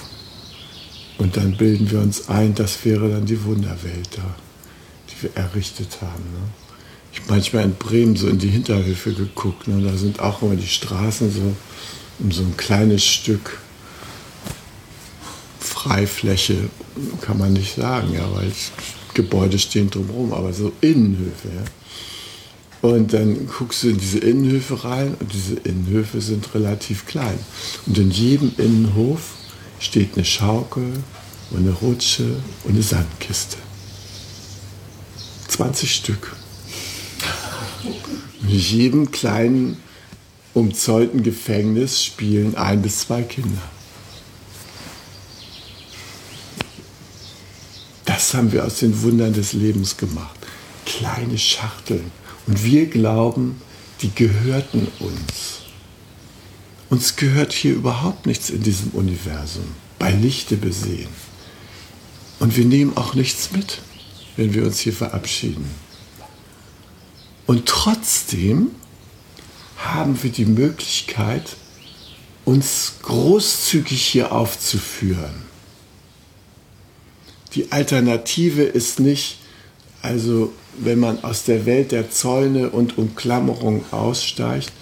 und 1.19 1.37
dann 1.37 1.57
bilden 1.57 1.91
wir 1.91 2.01
uns 2.01 2.29
ein, 2.29 2.55
das 2.55 2.85
wäre 2.85 3.11
dann 3.11 3.27
die 3.27 3.43
Wunderwelt 3.45 4.09
da, 4.17 4.35
die 5.11 5.23
wir 5.25 5.37
errichtet 5.37 5.99
haben. 6.01 6.23
Ne? 6.33 6.49
Ich 7.13 7.21
habe 7.21 7.33
manchmal 7.33 7.65
in 7.65 7.75
Bremen 7.75 8.17
so 8.17 8.29
in 8.29 8.39
die 8.39 8.49
Hinterhöfe 8.49 9.13
geguckt. 9.13 9.67
Ne? 9.67 9.83
Da 9.83 9.97
sind 9.97 10.21
auch 10.21 10.43
immer 10.43 10.55
die 10.55 10.67
Straßen 10.67 11.33
so 11.33 11.57
um 12.21 12.33
so 12.33 12.43
ein 12.43 12.57
kleines 12.57 13.05
Stück 13.05 13.59
Freifläche, 15.61 16.69
kann 17.21 17.39
man 17.39 17.53
nicht 17.53 17.77
sagen, 17.77 18.13
ja, 18.13 18.29
weil 18.35 18.51
Gebäude 19.15 19.59
stehen 19.59 19.91
drumherum, 19.91 20.33
aber 20.33 20.53
so 20.53 20.73
Innenhöfe. 20.81 21.49
Ja? 21.49 22.89
Und 22.91 23.13
dann 23.13 23.49
guckst 23.49 23.83
du 23.83 23.89
in 23.89 23.99
diese 23.99 24.19
Innenhöfe 24.19 24.85
rein 24.85 25.17
und 25.19 25.33
diese 25.33 25.55
Innenhöfe 25.55 26.21
sind 26.21 26.55
relativ 26.55 27.07
klein. 27.07 27.39
Und 27.87 27.99
in 27.99 28.11
jedem 28.11 28.53
Innenhof 28.57 29.38
steht 29.81 30.15
eine 30.15 30.25
Schaukel 30.25 30.93
und 31.51 31.59
eine 31.59 31.73
Rutsche 31.73 32.37
und 32.65 32.73
eine 32.73 32.83
Sandkiste. 32.83 33.57
20 35.49 35.95
Stück. 35.95 36.37
In 38.43 38.49
jedem 38.49 39.11
kleinen 39.11 39.79
umzäunten 40.55 41.23
Gefängnis 41.23 42.05
spielen 42.05 42.57
ein 42.57 42.83
bis 42.83 43.01
zwei 43.01 43.23
Kinder. 43.23 43.63
Das 48.05 48.35
haben 48.35 48.53
wir 48.53 48.65
aus 48.65 48.81
den 48.81 49.03
Wundern 49.03 49.33
des 49.33 49.53
Lebens 49.53 49.97
gemacht. 49.97 50.39
Kleine 50.87 51.39
Schachteln. 51.39 52.11
Und 52.47 52.65
wir 52.65 52.87
glauben, 52.87 53.61
die 54.01 54.15
gehörten 54.15 54.89
uns. 54.99 55.58
Uns 56.91 57.17
gehört 57.17 57.53
hier 57.53 57.75
überhaupt 57.75 58.27
nichts 58.27 58.49
in 58.51 58.63
diesem 58.63 58.91
Universum, 58.91 59.67
bei 59.99 60.11
Lichte 60.11 60.57
besehen. 60.57 61.09
Und 62.39 62.57
wir 62.57 62.65
nehmen 62.65 62.97
auch 62.97 63.15
nichts 63.15 63.53
mit, 63.53 63.83
wenn 64.37 64.55
wir 64.55 64.65
uns 64.65 64.79
hier 64.79 64.93
verabschieden. 64.93 65.69
Und 67.47 67.67
trotzdem 67.67 68.71
haben 69.77 70.23
wir 70.23 70.31
die 70.31 70.47
Möglichkeit, 70.47 71.57
uns 72.45 72.95
großzügig 73.03 74.03
hier 74.03 74.33
aufzuführen. 74.33 75.43
Die 77.55 77.73
Alternative 77.73 78.63
ist 78.63 79.01
nicht, 79.01 79.39
also 80.03 80.53
wenn 80.79 81.01
man 81.01 81.25
aus 81.25 81.45
der 81.45 81.67
Welt 81.67 81.93
der 81.93 82.11
Zäune 82.11 82.71
und 82.71 82.99
Umklammerung 82.99 83.85
aussteigt, 83.91 84.73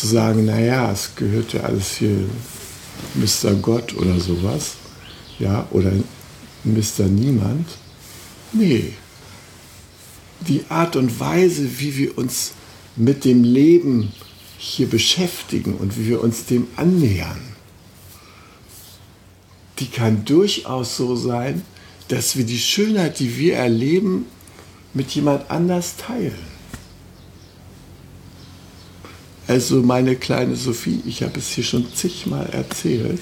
zu 0.00 0.06
sagen, 0.06 0.44
naja, 0.44 0.92
es 0.92 1.14
gehört 1.14 1.52
ja 1.52 1.62
alles 1.62 1.96
hier 1.96 2.28
Mr. 3.14 3.54
Gott 3.54 3.94
oder 3.96 4.18
sowas, 4.20 4.74
ja, 5.38 5.66
oder 5.70 5.92
Mr. 6.64 7.06
Niemand. 7.08 7.66
Nee. 8.52 8.92
Die 10.40 10.64
Art 10.68 10.96
und 10.96 11.18
Weise, 11.18 11.78
wie 11.78 11.96
wir 11.96 12.18
uns 12.18 12.52
mit 12.94 13.24
dem 13.24 13.42
Leben 13.42 14.12
hier 14.58 14.88
beschäftigen 14.88 15.74
und 15.74 15.98
wie 15.98 16.08
wir 16.08 16.22
uns 16.22 16.44
dem 16.44 16.66
annähern, 16.76 17.40
die 19.78 19.86
kann 19.86 20.24
durchaus 20.24 20.96
so 20.96 21.16
sein, 21.16 21.62
dass 22.08 22.36
wir 22.36 22.44
die 22.44 22.58
Schönheit, 22.58 23.18
die 23.18 23.36
wir 23.36 23.56
erleben, 23.56 24.26
mit 24.94 25.10
jemand 25.10 25.50
anders 25.50 25.96
teilen. 25.96 26.55
Also 29.48 29.80
meine 29.82 30.16
kleine 30.16 30.56
Sophie, 30.56 31.00
ich 31.06 31.22
habe 31.22 31.38
es 31.38 31.50
hier 31.50 31.62
schon 31.62 31.86
zigmal 31.94 32.48
erzählt, 32.50 33.20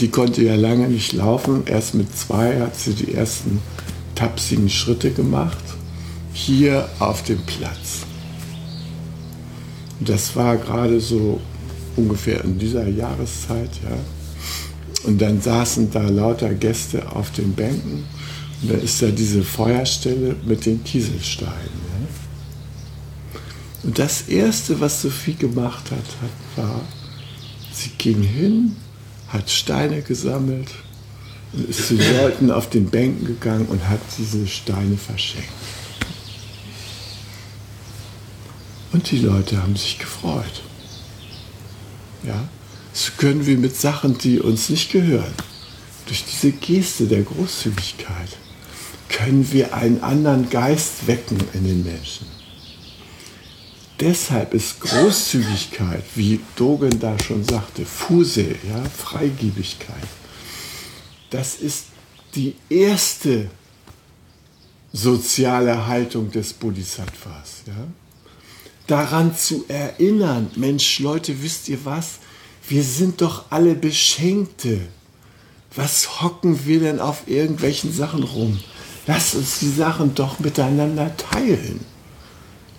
die 0.00 0.08
konnte 0.08 0.42
ja 0.42 0.54
lange 0.54 0.88
nicht 0.88 1.12
laufen. 1.12 1.62
Erst 1.66 1.94
mit 1.94 2.14
zwei 2.16 2.60
hat 2.60 2.76
sie 2.76 2.92
die 2.92 3.14
ersten 3.14 3.60
tapsigen 4.14 4.68
Schritte 4.68 5.10
gemacht, 5.10 5.64
hier 6.34 6.88
auf 6.98 7.22
dem 7.22 7.40
Platz. 7.46 8.00
Das 10.00 10.36
war 10.36 10.56
gerade 10.56 11.00
so 11.00 11.40
ungefähr 11.96 12.44
in 12.44 12.58
dieser 12.58 12.86
Jahreszeit, 12.88 13.70
ja. 13.82 13.96
Und 15.04 15.20
dann 15.20 15.40
saßen 15.40 15.90
da 15.90 16.02
lauter 16.08 16.54
Gäste 16.54 17.10
auf 17.10 17.32
den 17.32 17.52
Bänken. 17.54 18.04
Und 18.62 18.70
da 18.70 18.76
ist 18.76 19.02
da 19.02 19.06
diese 19.06 19.42
Feuerstelle 19.42 20.36
mit 20.46 20.64
den 20.64 20.84
Kieselsteinen. 20.84 21.91
Und 23.82 23.98
das 23.98 24.22
Erste, 24.28 24.80
was 24.80 25.02
Sophie 25.02 25.34
gemacht 25.34 25.90
hat, 25.90 26.04
war, 26.56 26.80
sie 27.72 27.90
ging 27.98 28.22
hin, 28.22 28.76
hat 29.28 29.50
Steine 29.50 30.02
gesammelt 30.02 30.70
und 31.52 31.68
ist 31.68 31.88
zu 31.88 31.96
Leuten 31.96 32.50
auf 32.50 32.70
den 32.70 32.90
Bänken 32.90 33.26
gegangen 33.26 33.66
und 33.66 33.88
hat 33.88 34.00
diese 34.18 34.46
Steine 34.46 34.96
verschenkt. 34.96 35.48
Und 38.92 39.10
die 39.10 39.18
Leute 39.18 39.60
haben 39.60 39.74
sich 39.74 39.98
gefreut. 39.98 40.62
Ja, 42.22 42.48
so 42.92 43.10
können 43.16 43.46
wir 43.46 43.56
mit 43.56 43.74
Sachen, 43.74 44.18
die 44.18 44.38
uns 44.38 44.68
nicht 44.68 44.92
gehören, 44.92 45.32
durch 46.06 46.24
diese 46.24 46.52
Geste 46.52 47.06
der 47.06 47.22
Großzügigkeit, 47.22 48.36
können 49.08 49.50
wir 49.52 49.74
einen 49.74 50.02
anderen 50.02 50.50
Geist 50.50 51.06
wecken 51.06 51.38
in 51.54 51.64
den 51.64 51.84
Menschen. 51.84 52.26
Deshalb 54.02 54.52
ist 54.52 54.80
Großzügigkeit, 54.80 56.02
wie 56.16 56.40
Dogen 56.56 56.98
da 56.98 57.16
schon 57.20 57.44
sagte, 57.44 57.86
Fuse, 57.86 58.56
ja, 58.68 58.82
Freigebigkeit, 58.84 60.08
das 61.30 61.54
ist 61.54 61.84
die 62.34 62.56
erste 62.68 63.48
soziale 64.92 65.86
Haltung 65.86 66.32
des 66.32 66.52
Bodhisattvas. 66.52 67.62
Ja? 67.66 67.86
daran 68.86 69.34
zu 69.34 69.64
erinnern, 69.68 70.50
Mensch, 70.56 70.98
Leute, 70.98 71.42
wisst 71.42 71.68
ihr 71.68 71.84
was? 71.84 72.18
Wir 72.68 72.82
sind 72.82 73.20
doch 73.20 73.46
alle 73.50 73.74
Beschenkte. 73.74 74.80
Was 75.74 76.20
hocken 76.20 76.66
wir 76.66 76.80
denn 76.80 77.00
auf 77.00 77.22
irgendwelchen 77.26 77.92
Sachen 77.92 78.22
rum? 78.22 78.60
Lass 79.06 79.34
uns 79.34 79.60
die 79.60 79.70
Sachen 79.70 80.14
doch 80.14 80.38
miteinander 80.40 81.16
teilen. 81.16 81.80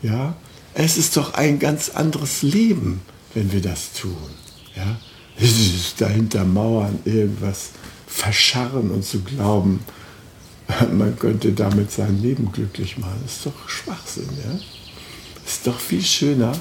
Ja, 0.02 0.36
es 0.74 0.98
ist 0.98 1.18
doch 1.18 1.34
ein 1.34 1.60
ganz 1.60 1.90
anderes 1.90 2.42
Leben, 2.42 3.02
wenn 3.34 3.52
wir 3.52 3.62
das 3.62 3.94
tun. 3.94 4.18
Ja, 4.76 4.98
dahinter 5.98 6.46
Mauern 6.46 7.00
irgendwas 7.06 7.72
verscharren 8.08 8.92
und 8.92 9.04
zu 9.04 9.22
glauben, 9.22 9.82
man 10.92 11.18
könnte 11.18 11.52
damit 11.52 11.92
sein 11.92 12.22
Leben 12.22 12.52
glücklich 12.52 12.98
machen, 12.98 13.20
das 13.24 13.38
ist 13.38 13.46
doch 13.46 13.70
Schwachsinn. 13.70 14.30
Ja? 14.44 14.60
Es 15.46 15.54
ist 15.54 15.68
doch 15.68 15.80
viel 15.80 16.04
schöner, 16.04 16.54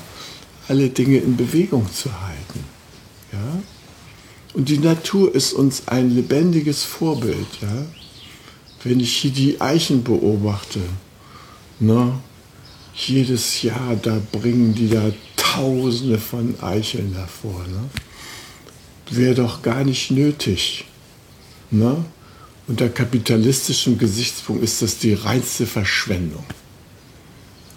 alle 0.69 0.89
Dinge 0.89 1.19
in 1.19 1.37
Bewegung 1.37 1.91
zu 1.93 2.11
halten. 2.21 2.65
Ja? 3.33 3.63
Und 4.55 4.69
die 4.69 4.79
Natur 4.79 5.35
ist 5.35 5.53
uns 5.53 5.89
ein 5.89 6.11
lebendiges 6.11 6.85
Vorbild. 6.85 7.47
Ja? 7.61 7.87
Wenn 8.85 9.01
ich 9.01 9.17
hier 9.17 9.31
die 9.31 9.61
Eichen 9.61 10.03
beobachte, 10.03 10.81
ne? 11.79 12.15
Jedes 12.95 13.63
Jahr, 13.63 13.97
da 14.01 14.21
bringen 14.33 14.75
die 14.75 14.89
da 14.89 15.13
Tausende 15.37 16.19
von 16.19 16.55
Eicheln 16.63 17.15
hervor. 17.15 17.61
Ne? 17.69 17.91
Wäre 19.11 19.35
doch 19.35 19.61
gar 19.61 19.85
nicht 19.85 20.11
nötig. 20.11 20.87
Ne? 21.71 22.05
Unter 22.69 22.89
kapitalistischem 22.89 23.99
Gesichtspunkt 23.99 24.63
ist 24.63 24.81
das 24.81 24.97
die 24.99 25.13
reinste 25.13 25.67
Verschwendung. 25.67 26.45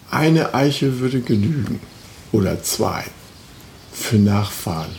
Eine 0.10 0.54
Eiche 0.54 1.00
würde 1.00 1.20
genügen 1.20 1.82
oder 2.32 2.64
zwei 2.64 3.04
für 3.92 4.18
Nachfahren 4.18 4.96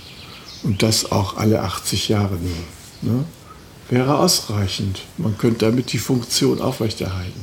und 0.63 0.83
das 0.83 1.11
auch 1.11 1.39
alle 1.39 1.63
80 1.63 2.09
Jahre 2.09 2.37
nur. 2.37 3.15
Ne? 3.15 3.25
Wäre 3.89 4.19
ausreichend. 4.19 5.03
Man 5.17 5.39
könnte 5.39 5.65
damit 5.65 5.93
die 5.93 5.99
Funktion 5.99 6.61
aufrechterhalten. 6.61 7.41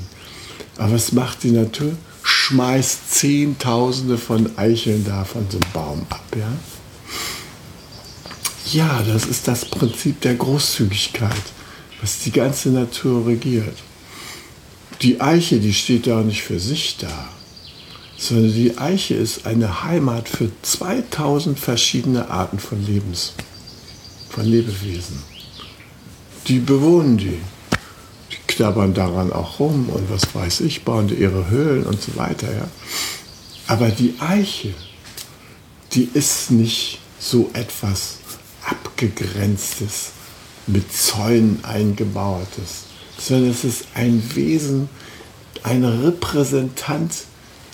Aber 0.78 0.94
was 0.94 1.12
macht 1.12 1.42
die 1.44 1.52
Natur? 1.52 1.94
Schmeißt 2.24 3.14
Zehntausende 3.14 4.18
von 4.18 4.58
Eicheln 4.58 5.06
da 5.06 5.24
von 5.24 5.46
so 5.50 5.60
einem 5.60 5.72
Baum 5.74 6.06
ab. 6.10 6.26
Ja? 6.36 6.52
ja, 8.72 9.04
das 9.04 9.26
ist 9.26 9.48
das 9.48 9.66
Prinzip 9.66 10.22
der 10.22 10.36
Großzügigkeit, 10.36 11.44
was 12.02 12.20
die 12.20 12.32
ganze 12.32 12.70
Natur 12.70 13.28
regiert. 13.28 13.78
Die 15.02 15.22
Eiche, 15.22 15.60
die 15.60 15.74
steht 15.74 16.08
da 16.08 16.22
nicht 16.22 16.44
für 16.44 16.60
sich 16.60 16.98
da 16.98 17.30
sondern 18.24 18.54
die 18.54 18.78
Eiche 18.78 19.16
ist 19.16 19.46
eine 19.46 19.84
Heimat 19.84 20.30
für 20.30 20.50
2000 20.62 21.60
verschiedene 21.60 22.30
Arten 22.30 22.58
von 22.58 22.84
Lebens, 22.86 23.34
von 24.30 24.46
Lebewesen. 24.46 25.22
Die 26.48 26.60
bewohnen 26.60 27.18
die. 27.18 27.40
Knabbern 28.56 28.94
daran 28.94 29.32
auch 29.32 29.60
rum 29.60 29.90
und 29.90 30.10
was 30.10 30.34
weiß 30.34 30.62
ich, 30.62 30.84
bauen 30.84 31.10
ihre 31.10 31.50
Höhlen 31.50 31.86
und 31.86 32.02
so 32.02 32.16
weiter. 32.16 32.52
Ja. 32.52 32.68
Aber 33.68 33.90
die 33.90 34.16
Eiche, 34.20 34.74
die 35.94 36.10
ist 36.14 36.52
nicht 36.52 37.00
so 37.20 37.50
etwas 37.54 38.18
Abgegrenztes, 38.66 40.12
mit 40.68 40.94
Zäunen 40.94 41.60
eingebautes, 41.64 42.86
sondern 43.18 43.52
es 43.52 43.64
ist 43.64 43.86
ein 43.96 44.24
Wesen, 44.34 44.90
ein 45.64 45.84
Repräsentant 45.84 47.12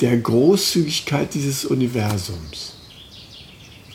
der 0.01 0.17
Großzügigkeit 0.17 1.33
dieses 1.33 1.65
Universums. 1.65 2.73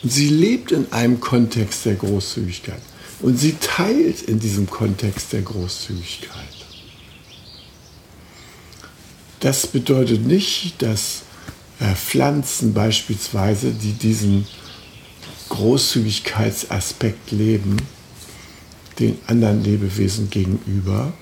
Und 0.03 0.11
sie 0.11 0.29
lebt 0.29 0.71
in 0.71 0.91
einem 0.91 1.19
Kontext 1.19 1.85
der 1.85 1.95
Großzügigkeit. 1.95 2.81
Und 3.21 3.39
sie 3.39 3.55
teilt 3.59 4.21
in 4.23 4.39
diesem 4.39 4.69
Kontext 4.69 5.33
der 5.33 5.41
Großzügigkeit. 5.41 6.64
Das 9.45 9.67
bedeutet 9.67 10.25
nicht, 10.25 10.81
dass 10.81 11.21
äh, 11.79 11.93
Pflanzen 11.93 12.73
beispielsweise, 12.73 13.73
die 13.73 13.91
diesen 13.91 14.47
Großzügigkeitsaspekt 15.49 17.29
leben, 17.29 17.77
den 18.97 19.19
anderen 19.27 19.63
Lebewesen 19.63 20.31
gegenüber, 20.31 21.13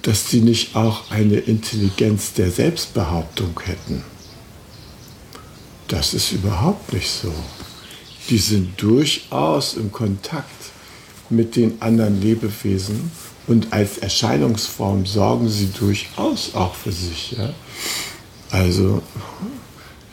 dass 0.00 0.24
die 0.24 0.40
nicht 0.40 0.74
auch 0.74 1.10
eine 1.10 1.36
Intelligenz 1.36 2.32
der 2.32 2.50
Selbstbehauptung 2.50 3.60
hätten. 3.62 4.02
Das 5.88 6.14
ist 6.14 6.32
überhaupt 6.32 6.94
nicht 6.94 7.10
so. 7.10 7.34
Die 8.30 8.38
sind 8.38 8.80
durchaus 8.80 9.74
im 9.74 9.92
Kontakt 9.92 10.48
mit 11.28 11.56
den 11.56 11.82
anderen 11.82 12.22
Lebewesen 12.22 13.10
und 13.46 13.72
als 13.72 13.98
Erscheinungsform 13.98 15.06
sorgen 15.06 15.48
sie 15.48 15.70
durchaus 15.78 16.54
auch 16.54 16.74
für 16.74 16.92
sich. 16.92 17.32
Ja? 17.32 17.52
Also 18.50 19.02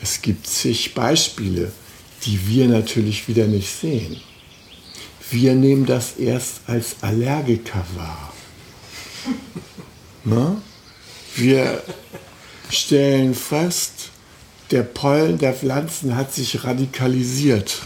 es 0.00 0.20
gibt 0.20 0.46
zig 0.46 0.94
Beispiele, 0.94 1.72
die 2.24 2.46
wir 2.46 2.68
natürlich 2.68 3.28
wieder 3.28 3.46
nicht 3.46 3.70
sehen. 3.70 4.20
Wir 5.30 5.54
nehmen 5.54 5.86
das 5.86 6.16
erst 6.18 6.60
als 6.66 6.96
Allergiker 7.00 7.84
wahr. 7.96 8.32
Ne? 10.24 10.60
Wir 11.34 11.82
stellen 12.68 13.34
fest, 13.34 14.10
der 14.70 14.82
Pollen 14.82 15.38
der 15.38 15.54
Pflanzen 15.54 16.16
hat 16.16 16.34
sich 16.34 16.64
radikalisiert. 16.64 17.82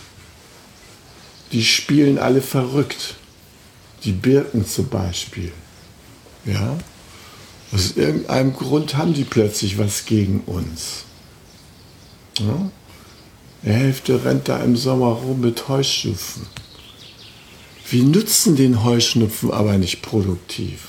Die 1.53 1.65
spielen 1.65 2.19
alle 2.19 2.43
verrückt. 2.43 3.17
Die 4.05 4.13
Birken 4.13 4.67
zum 4.67 4.89
Beispiel. 4.89 5.53
Ja? 6.45 6.79
Aus 7.73 7.97
irgendeinem 7.97 8.55
Grund 8.55 8.97
haben 8.97 9.15
die 9.15 9.25
plötzlich 9.25 9.79
was 9.79 10.05
gegen 10.07 10.41
uns. 10.47 11.05
Ja? 12.39 12.71
Die 13.63 13.71
Hälfte 13.71 14.25
rennt 14.25 14.49
da 14.49 14.59
im 14.59 14.77
Sommer 14.77 15.09
rum 15.09 15.41
mit 15.41 15.69
Heuschnupfen. 15.69 16.47
Wir 17.89 18.03
nutzen 18.05 18.57
den 18.57 18.85
Heuschnupfen 18.85 19.51
aber 19.51 19.79
nicht 19.79 20.03
produktiv. 20.03 20.89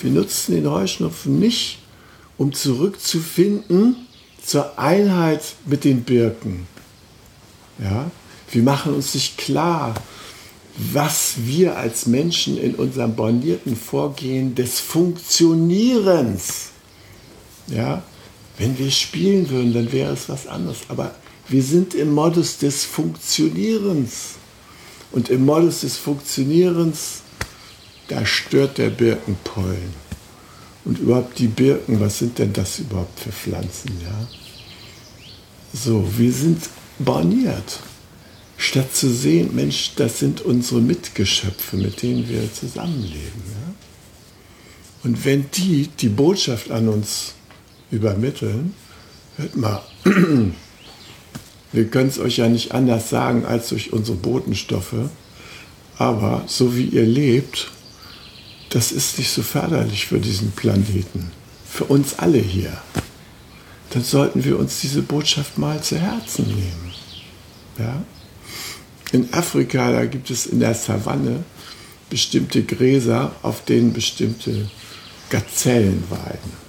Wir 0.00 0.10
nutzen 0.10 0.54
den 0.54 0.70
Heuschnupfen 0.70 1.38
nicht, 1.38 1.78
um 2.36 2.52
zurückzufinden 2.52 3.96
zur 4.44 4.78
Einheit 4.78 5.42
mit 5.66 5.84
den 5.84 6.02
Birken. 6.02 6.66
Ja? 7.78 8.10
Wir 8.50 8.62
machen 8.62 8.94
uns 8.94 9.14
nicht 9.14 9.36
klar, 9.36 9.94
was 10.78 11.34
wir 11.38 11.76
als 11.76 12.06
Menschen 12.06 12.56
in 12.56 12.76
unserem 12.76 13.16
bornierten 13.16 13.74
Vorgehen 13.76 14.54
des 14.54 14.78
Funktionierens, 14.78 16.68
ja, 17.66 18.04
wenn 18.58 18.78
wir 18.78 18.90
spielen 18.92 19.50
würden, 19.50 19.74
dann 19.74 19.92
wäre 19.92 20.12
es 20.12 20.28
was 20.28 20.46
anderes. 20.46 20.78
Aber 20.88 21.14
wir 21.48 21.62
sind 21.62 21.94
im 21.94 22.12
Modus 22.12 22.58
des 22.58 22.84
Funktionierens. 22.84 24.36
Und 25.10 25.30
im 25.30 25.46
Modus 25.46 25.80
des 25.80 25.96
Funktionierens, 25.96 27.22
da 28.08 28.24
stört 28.24 28.78
der 28.78 28.90
Birkenpollen. 28.90 29.94
Und 30.84 30.98
überhaupt 30.98 31.38
die 31.38 31.48
Birken, 31.48 31.98
was 32.00 32.18
sind 32.18 32.38
denn 32.38 32.52
das 32.52 32.78
überhaupt 32.78 33.18
für 33.18 33.32
Pflanzen? 33.32 33.90
Ja? 34.02 34.28
So, 35.72 36.06
wir 36.16 36.32
sind 36.32 36.68
borniert 36.98 37.80
statt 38.58 38.94
zu 38.94 39.08
sehen, 39.08 39.54
Mensch, 39.54 39.92
das 39.96 40.18
sind 40.18 40.42
unsere 40.42 40.80
Mitgeschöpfe, 40.80 41.76
mit 41.76 42.02
denen 42.02 42.28
wir 42.28 42.52
zusammenleben. 42.52 43.42
Ja? 43.46 43.74
Und 45.04 45.24
wenn 45.24 45.48
die 45.52 45.88
die 46.00 46.08
Botschaft 46.08 46.70
an 46.70 46.88
uns 46.88 47.34
übermitteln, 47.90 48.74
hört 49.36 49.56
mal, 49.56 49.82
wir 51.72 51.86
können 51.86 52.08
es 52.08 52.18
euch 52.18 52.38
ja 52.38 52.48
nicht 52.48 52.72
anders 52.72 53.08
sagen 53.08 53.46
als 53.46 53.68
durch 53.68 53.92
unsere 53.92 54.18
Botenstoffe, 54.18 55.08
aber 55.96 56.42
so 56.48 56.76
wie 56.76 56.86
ihr 56.86 57.06
lebt, 57.06 57.70
das 58.70 58.90
ist 58.90 59.18
nicht 59.18 59.30
so 59.30 59.42
förderlich 59.42 60.06
für 60.06 60.18
diesen 60.18 60.50
Planeten, 60.50 61.30
für 61.64 61.84
uns 61.84 62.18
alle 62.18 62.38
hier. 62.38 62.76
Dann 63.90 64.02
sollten 64.02 64.44
wir 64.44 64.58
uns 64.58 64.80
diese 64.80 65.00
Botschaft 65.00 65.58
mal 65.58 65.80
zu 65.80 65.96
Herzen 65.96 66.46
nehmen. 66.46 66.92
Ja? 67.78 68.02
In 69.12 69.32
Afrika, 69.32 69.90
da 69.90 70.04
gibt 70.04 70.30
es 70.30 70.46
in 70.46 70.60
der 70.60 70.74
Savanne 70.74 71.44
bestimmte 72.10 72.62
Gräser, 72.62 73.32
auf 73.42 73.64
denen 73.64 73.92
bestimmte 73.92 74.68
Gazellen 75.30 76.04
weiden. 76.10 76.68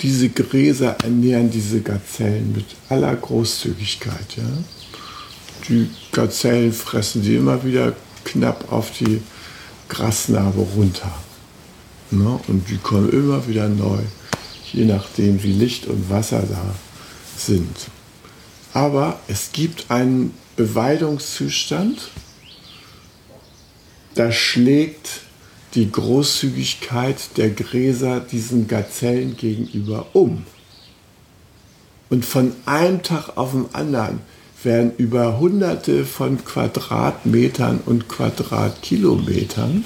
Diese 0.00 0.30
Gräser 0.30 0.96
ernähren 1.02 1.50
diese 1.50 1.80
Gazellen 1.82 2.52
mit 2.54 2.64
aller 2.88 3.14
Großzügigkeit. 3.14 4.36
Ja? 4.36 4.44
Die 5.68 5.90
Gazellen 6.10 6.72
fressen 6.72 7.22
sie 7.22 7.36
immer 7.36 7.62
wieder 7.64 7.94
knapp 8.24 8.72
auf 8.72 8.92
die 8.98 9.20
Grasnarbe 9.88 10.60
runter. 10.60 11.12
Ne? 12.10 12.40
Und 12.48 12.68
die 12.70 12.78
kommen 12.78 13.10
immer 13.10 13.46
wieder 13.46 13.68
neu, 13.68 13.98
je 14.72 14.86
nachdem, 14.86 15.42
wie 15.42 15.52
Licht 15.52 15.86
und 15.86 16.08
Wasser 16.08 16.42
da 16.48 16.74
sind. 17.36 17.76
Aber 18.72 19.18
es 19.28 19.52
gibt 19.52 19.90
einen 19.90 20.34
Beweidungszustand, 20.56 22.10
da 24.14 24.32
schlägt 24.32 25.22
die 25.74 25.90
Großzügigkeit 25.90 27.36
der 27.36 27.50
Gräser 27.50 28.20
diesen 28.20 28.66
Gazellen 28.66 29.36
gegenüber 29.36 30.06
um. 30.12 30.44
Und 32.10 32.24
von 32.24 32.52
einem 32.66 33.02
Tag 33.02 33.36
auf 33.36 33.52
den 33.52 33.72
anderen 33.72 34.20
werden 34.64 34.92
über 34.96 35.38
Hunderte 35.38 36.04
von 36.04 36.44
Quadratmetern 36.44 37.80
und 37.86 38.08
Quadratkilometern 38.08 39.84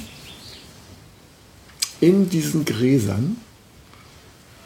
in 2.00 2.28
diesen 2.28 2.64
Gräsern 2.64 3.36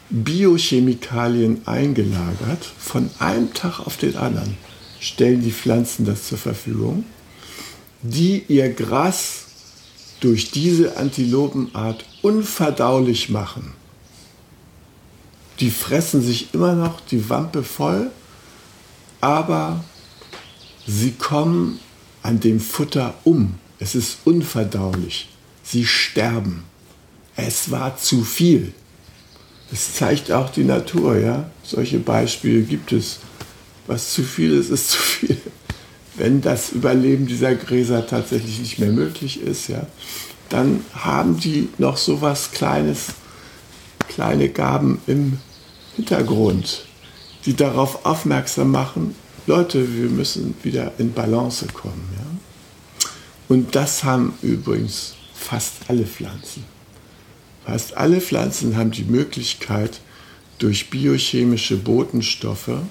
Biochemikalien 0.09 1.67
eingelagert, 1.67 2.65
von 2.79 3.09
einem 3.19 3.53
Tag 3.53 3.79
auf 3.79 3.97
den 3.97 4.17
anderen 4.17 4.57
stellen 4.99 5.41
die 5.41 5.51
Pflanzen 5.51 6.05
das 6.05 6.27
zur 6.27 6.37
Verfügung, 6.37 7.05
die 8.01 8.43
ihr 8.47 8.73
Gras 8.73 9.45
durch 10.19 10.51
diese 10.51 10.97
Antilopenart 10.97 12.05
unverdaulich 12.21 13.29
machen. 13.29 13.73
Die 15.59 15.71
fressen 15.71 16.21
sich 16.21 16.53
immer 16.53 16.73
noch 16.73 17.01
die 17.01 17.29
Wampe 17.29 17.63
voll, 17.63 18.11
aber 19.21 19.83
sie 20.87 21.11
kommen 21.11 21.79
an 22.23 22.39
dem 22.39 22.59
Futter 22.59 23.13
um. 23.23 23.55
Es 23.79 23.95
ist 23.95 24.19
unverdaulich. 24.25 25.29
Sie 25.63 25.85
sterben. 25.85 26.63
Es 27.35 27.71
war 27.71 27.97
zu 27.97 28.23
viel. 28.23 28.73
Das 29.71 29.93
zeigt 29.93 30.31
auch 30.31 30.49
die 30.49 30.63
Natur, 30.63 31.17
ja. 31.17 31.49
Solche 31.63 31.99
Beispiele 31.99 32.61
gibt 32.61 32.91
es. 32.91 33.19
Was 33.87 34.13
zu 34.13 34.23
viel 34.23 34.51
ist, 34.53 34.69
ist 34.69 34.91
zu 34.91 34.99
viel. 34.99 35.37
Wenn 36.15 36.41
das 36.41 36.71
Überleben 36.71 37.27
dieser 37.27 37.55
Gräser 37.55 38.05
tatsächlich 38.05 38.59
nicht 38.59 38.79
mehr 38.79 38.91
möglich 38.91 39.41
ist, 39.41 39.67
ja, 39.67 39.87
dann 40.49 40.83
haben 40.93 41.39
die 41.39 41.69
noch 41.77 41.97
so 41.97 42.21
was 42.21 42.51
Kleines, 42.51 43.07
kleine 44.09 44.49
Gaben 44.49 44.99
im 45.07 45.39
Hintergrund, 45.95 46.85
die 47.45 47.55
darauf 47.55 48.05
aufmerksam 48.05 48.71
machen, 48.71 49.15
Leute, 49.47 49.95
wir 49.95 50.09
müssen 50.09 50.53
wieder 50.61 50.91
in 50.99 51.11
Balance 51.13 51.65
kommen. 51.73 52.07
Ja? 52.15 53.09
Und 53.47 53.75
das 53.75 54.03
haben 54.03 54.33
übrigens 54.43 55.15
fast 55.33 55.73
alle 55.87 56.05
Pflanzen. 56.05 56.63
Fast 57.65 57.97
alle 57.97 58.21
Pflanzen 58.21 58.77
haben 58.77 58.91
die 58.91 59.03
Möglichkeit, 59.03 59.99
durch 60.59 60.89
biochemische 60.89 61.77
Botenstoffe 61.77 62.81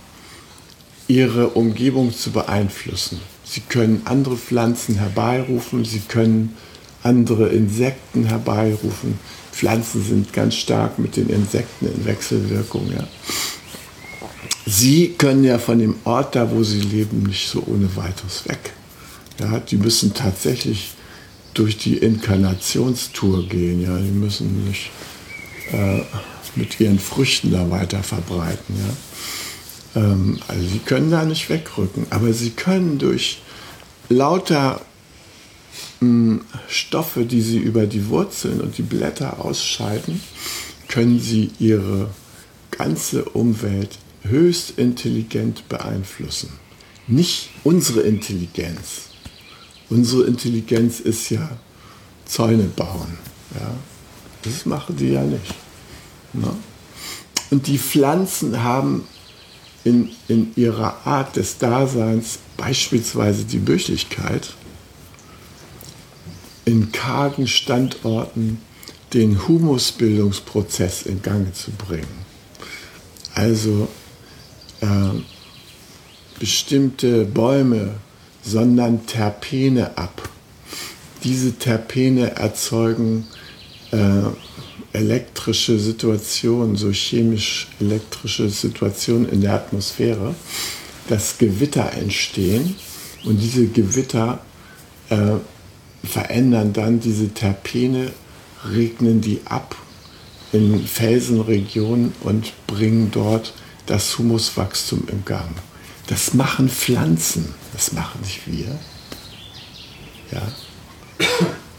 ihre 1.06 1.48
Umgebung 1.48 2.14
zu 2.14 2.30
beeinflussen. 2.30 3.20
Sie 3.44 3.60
können 3.60 4.02
andere 4.04 4.36
Pflanzen 4.36 4.96
herbeirufen, 4.96 5.84
sie 5.84 6.00
können 6.00 6.54
andere 7.02 7.48
Insekten 7.48 8.24
herbeirufen. 8.24 9.18
Pflanzen 9.52 10.04
sind 10.04 10.32
ganz 10.32 10.54
stark 10.54 10.98
mit 10.98 11.16
den 11.16 11.28
Insekten 11.28 11.86
in 11.86 12.04
Wechselwirkung. 12.04 12.92
Ja. 12.92 13.06
Sie 14.66 15.14
können 15.16 15.44
ja 15.44 15.58
von 15.58 15.78
dem 15.78 15.96
Ort 16.04 16.36
da, 16.36 16.50
wo 16.50 16.62
sie 16.62 16.80
leben, 16.80 17.22
nicht 17.22 17.48
so 17.48 17.62
ohne 17.66 17.88
weiteres 17.96 18.46
weg. 18.46 18.72
Ja, 19.40 19.60
die 19.60 19.76
müssen 19.76 20.12
tatsächlich 20.12 20.90
durch 21.58 21.76
die 21.76 21.96
Inkarnationstour 21.96 23.48
gehen. 23.48 23.82
Ja, 23.82 23.98
die 23.98 24.10
müssen 24.10 24.64
nicht 24.68 24.90
äh, 25.72 26.02
mit 26.54 26.78
ihren 26.80 26.98
Früchten 26.98 27.52
da 27.52 27.70
weiter 27.70 28.02
verbreiten. 28.02 28.76
Ja. 29.94 30.02
Ähm, 30.02 30.38
also 30.46 30.66
sie 30.66 30.78
können 30.78 31.10
da 31.10 31.24
nicht 31.24 31.48
wegrücken, 31.50 32.06
aber 32.10 32.32
sie 32.32 32.50
können 32.50 32.98
durch 32.98 33.40
lauter 34.08 34.80
mh, 36.00 36.06
hm, 36.08 36.40
Stoffe, 36.68 37.24
die 37.24 37.42
sie 37.42 37.58
über 37.58 37.86
die 37.86 38.08
Wurzeln 38.08 38.60
und 38.60 38.78
die 38.78 38.82
Blätter 38.82 39.44
ausscheiden, 39.44 40.20
können 40.88 41.20
sie 41.20 41.50
ihre 41.58 42.10
ganze 42.70 43.24
Umwelt 43.24 43.98
höchst 44.22 44.78
intelligent 44.78 45.68
beeinflussen. 45.68 46.50
Nicht 47.06 47.48
unsere 47.64 48.02
Intelligenz, 48.02 49.07
Unsere 49.90 50.24
Intelligenz 50.24 51.00
ist 51.00 51.30
ja 51.30 51.48
Zäune 52.24 52.64
bauen. 52.64 53.18
Ja? 53.54 53.70
Das 54.42 54.66
machen 54.66 54.96
die 54.96 55.10
ja 55.10 55.22
nicht. 55.22 55.54
Ne? 56.32 56.50
Und 57.50 57.66
die 57.66 57.78
Pflanzen 57.78 58.62
haben 58.62 59.04
in, 59.84 60.10
in 60.28 60.52
ihrer 60.56 61.06
Art 61.06 61.36
des 61.36 61.58
Daseins, 61.58 62.38
beispielsweise 62.56 63.44
die 63.44 63.58
Büchlichkeit, 63.58 64.54
in 66.66 66.92
kargen 66.92 67.46
Standorten 67.46 68.60
den 69.14 69.48
Humusbildungsprozess 69.48 71.02
in 71.02 71.22
Gang 71.22 71.54
zu 71.54 71.70
bringen. 71.70 72.26
Also 73.34 73.88
äh, 74.82 74.86
bestimmte 76.38 77.24
Bäume 77.24 77.94
sondern 78.48 79.06
Terpene 79.06 79.96
ab. 79.96 80.28
Diese 81.24 81.52
Terpene 81.52 82.36
erzeugen 82.36 83.26
äh, 83.90 84.22
elektrische 84.92 85.78
Situationen, 85.78 86.76
so 86.76 86.90
chemisch-elektrische 86.90 88.48
Situationen 88.48 89.28
in 89.28 89.40
der 89.42 89.54
Atmosphäre, 89.54 90.34
dass 91.08 91.38
Gewitter 91.38 91.92
entstehen 91.92 92.76
und 93.24 93.38
diese 93.40 93.66
Gewitter 93.66 94.40
äh, 95.10 95.36
verändern 96.04 96.72
dann 96.72 97.00
diese 97.00 97.28
Terpene, 97.28 98.12
regnen 98.72 99.20
die 99.20 99.40
ab 99.44 99.76
in 100.52 100.86
Felsenregionen 100.86 102.12
und 102.22 102.52
bringen 102.66 103.10
dort 103.10 103.52
das 103.86 104.18
Humuswachstum 104.18 105.04
im 105.10 105.24
Gang. 105.24 105.50
Das 106.08 106.34
machen 106.34 106.68
Pflanzen, 106.68 107.54
das 107.72 107.92
machen 107.92 108.20
nicht 108.22 108.46
wir. 108.46 108.78
Ja. 110.32 110.42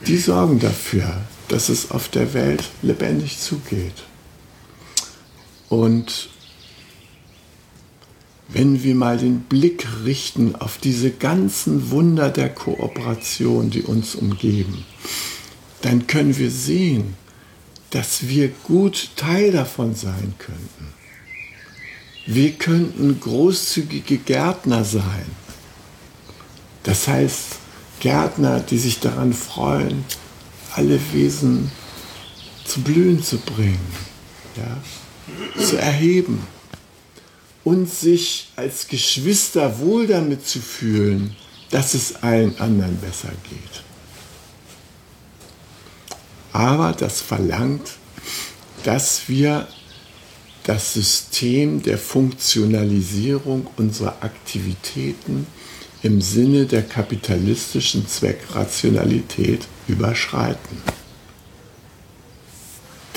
Die 0.07 0.17
sorgen 0.17 0.59
dafür, 0.59 1.21
dass 1.47 1.69
es 1.69 1.91
auf 1.91 2.09
der 2.09 2.33
Welt 2.33 2.63
lebendig 2.81 3.39
zugeht. 3.39 4.03
Und 5.67 6.29
wenn 8.47 8.83
wir 8.83 8.95
mal 8.95 9.17
den 9.17 9.41
Blick 9.41 9.87
richten 10.05 10.55
auf 10.55 10.77
diese 10.77 11.11
ganzen 11.11 11.91
Wunder 11.91 12.29
der 12.29 12.49
Kooperation, 12.49 13.69
die 13.69 13.83
uns 13.83 14.15
umgeben, 14.15 14.85
dann 15.81 16.07
können 16.07 16.37
wir 16.37 16.51
sehen, 16.51 17.15
dass 17.91 18.27
wir 18.27 18.49
gut 18.63 19.09
Teil 19.15 19.51
davon 19.51 19.95
sein 19.95 20.33
könnten. 20.37 20.98
Wir 22.31 22.51
könnten 22.51 23.19
großzügige 23.19 24.19
Gärtner 24.19 24.85
sein. 24.85 25.25
Das 26.83 27.07
heißt, 27.07 27.55
Gärtner, 28.01 28.59
die 28.59 28.77
sich 28.77 28.99
daran 28.99 29.33
freuen, 29.33 30.05
alle 30.75 30.99
Wesen 31.11 31.71
zu 32.65 32.81
blühen 32.81 33.23
zu 33.23 33.39
bringen, 33.39 33.79
ja, 34.55 35.59
zu 35.59 35.77
erheben 35.77 36.45
und 37.63 37.91
sich 37.91 38.51
als 38.55 38.87
Geschwister 38.87 39.79
wohl 39.79 40.05
damit 40.05 40.45
zu 40.45 40.59
fühlen, 40.59 41.35
dass 41.71 41.95
es 41.95 42.17
allen 42.17 42.59
anderen 42.59 42.97
besser 42.97 43.31
geht. 43.49 43.83
Aber 46.53 46.91
das 46.91 47.21
verlangt, 47.21 47.89
dass 48.83 49.27
wir 49.27 49.67
das 50.69 50.93
System 50.93 51.81
der 51.81 51.97
Funktionalisierung 51.97 53.65
unserer 53.77 54.17
Aktivitäten 54.21 55.47
im 56.03 56.21
Sinne 56.21 56.67
der 56.67 56.83
kapitalistischen 56.83 58.07
Zweckrationalität 58.07 59.65
überschreiten. 59.87 60.77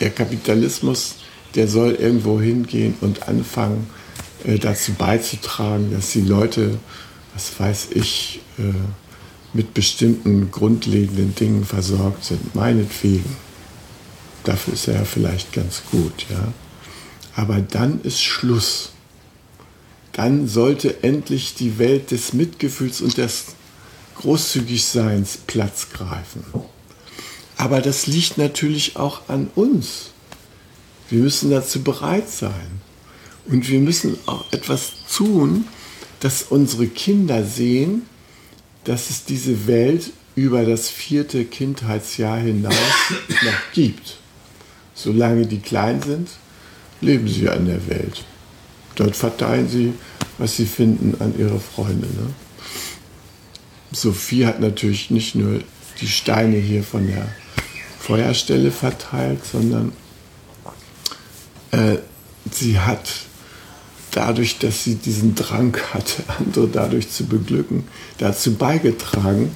Der 0.01 0.09
Kapitalismus, 0.09 1.17
der 1.55 1.69
soll 1.69 1.93
irgendwo 1.93 2.41
hingehen 2.41 2.95
und 3.03 3.29
anfangen, 3.29 3.91
äh, 4.45 4.59
dazu 4.59 4.95
beizutragen, 4.95 5.93
dass 5.93 6.13
die 6.13 6.23
Leute, 6.23 6.79
was 7.35 7.53
weiß 7.61 7.89
ich, 7.91 8.41
äh, 8.59 8.63
mit 9.53 9.75
bestimmten 9.75 10.51
grundlegenden 10.51 11.35
Dingen 11.35 11.67
versorgt 11.67 12.25
sind. 12.25 12.55
Meinetwegen. 12.55 13.37
Dafür 14.43 14.73
ist 14.73 14.89
er 14.89 14.95
ja 14.95 15.05
vielleicht 15.05 15.53
ganz 15.53 15.83
gut, 15.91 16.25
ja. 16.31 16.55
Aber 17.35 17.61
dann 17.61 18.01
ist 18.03 18.23
Schluss. 18.23 18.91
Dann 20.13 20.47
sollte 20.47 21.03
endlich 21.03 21.55
die 21.55 21.79
Welt 21.79 22.11
des 22.11 22.33
Mitgefühls 22.33 23.01
und 23.01 23.17
des 23.17 23.47
Großzügigseins 24.17 25.39
Platz 25.47 25.89
greifen. 25.93 26.45
Aber 27.57 27.81
das 27.81 28.07
liegt 28.07 28.39
natürlich 28.39 28.97
auch 28.97 29.29
an 29.29 29.51
uns. 29.55 30.11
Wir 31.09 31.21
müssen 31.21 31.51
dazu 31.51 31.83
bereit 31.83 32.29
sein. 32.29 32.81
Und 33.47 33.69
wir 33.69 33.81
müssen 33.81 34.19
auch 34.27 34.53
etwas 34.53 34.93
tun, 35.15 35.67
dass 36.21 36.43
unsere 36.43 36.87
Kinder 36.87 37.45
sehen, 37.45 38.03
dass 38.85 39.11
es 39.11 39.25
diese 39.25 39.67
Welt 39.67 40.13
über 40.35 40.65
das 40.65 40.89
vierte 40.89 41.45
Kindheitsjahr 41.45 42.39
hinaus 42.39 42.75
noch 43.29 43.73
gibt. 43.73 44.19
Solange 44.95 45.47
die 45.47 45.59
klein 45.59 46.01
sind, 46.03 46.29
leben 47.03 47.29
sie 47.29 47.49
an 47.49 47.67
der 47.67 47.87
Welt. 47.89 48.25
Dort 48.95 49.17
verteilen 49.17 49.69
sie, 49.69 49.93
was 50.39 50.57
sie 50.57 50.67
finden, 50.67 51.21
an 51.21 51.35
ihre 51.39 51.61
Freunde. 51.61 52.07
Ne? 52.07 52.35
Sophie 53.93 54.47
hat 54.47 54.61
natürlich 54.61 55.11
nicht 55.11 55.35
nur 55.35 55.61
die 56.01 56.09
Steine 56.09 56.57
hier 56.57 56.83
von 56.83 57.07
der 57.07 57.29
Feuerstelle 57.99 58.71
verteilt, 58.71 59.41
sondern 59.45 59.93
äh, 61.71 61.99
sie 62.51 62.79
hat 62.79 63.09
dadurch, 64.11 64.59
dass 64.59 64.85
sie 64.85 64.97
diesen 64.97 65.35
Drang 65.35 65.77
hatte, 65.93 66.23
andere 66.39 66.69
dadurch 66.69 67.11
zu 67.11 67.27
beglücken, 67.27 67.85
dazu 68.19 68.55
beigetragen, 68.55 69.51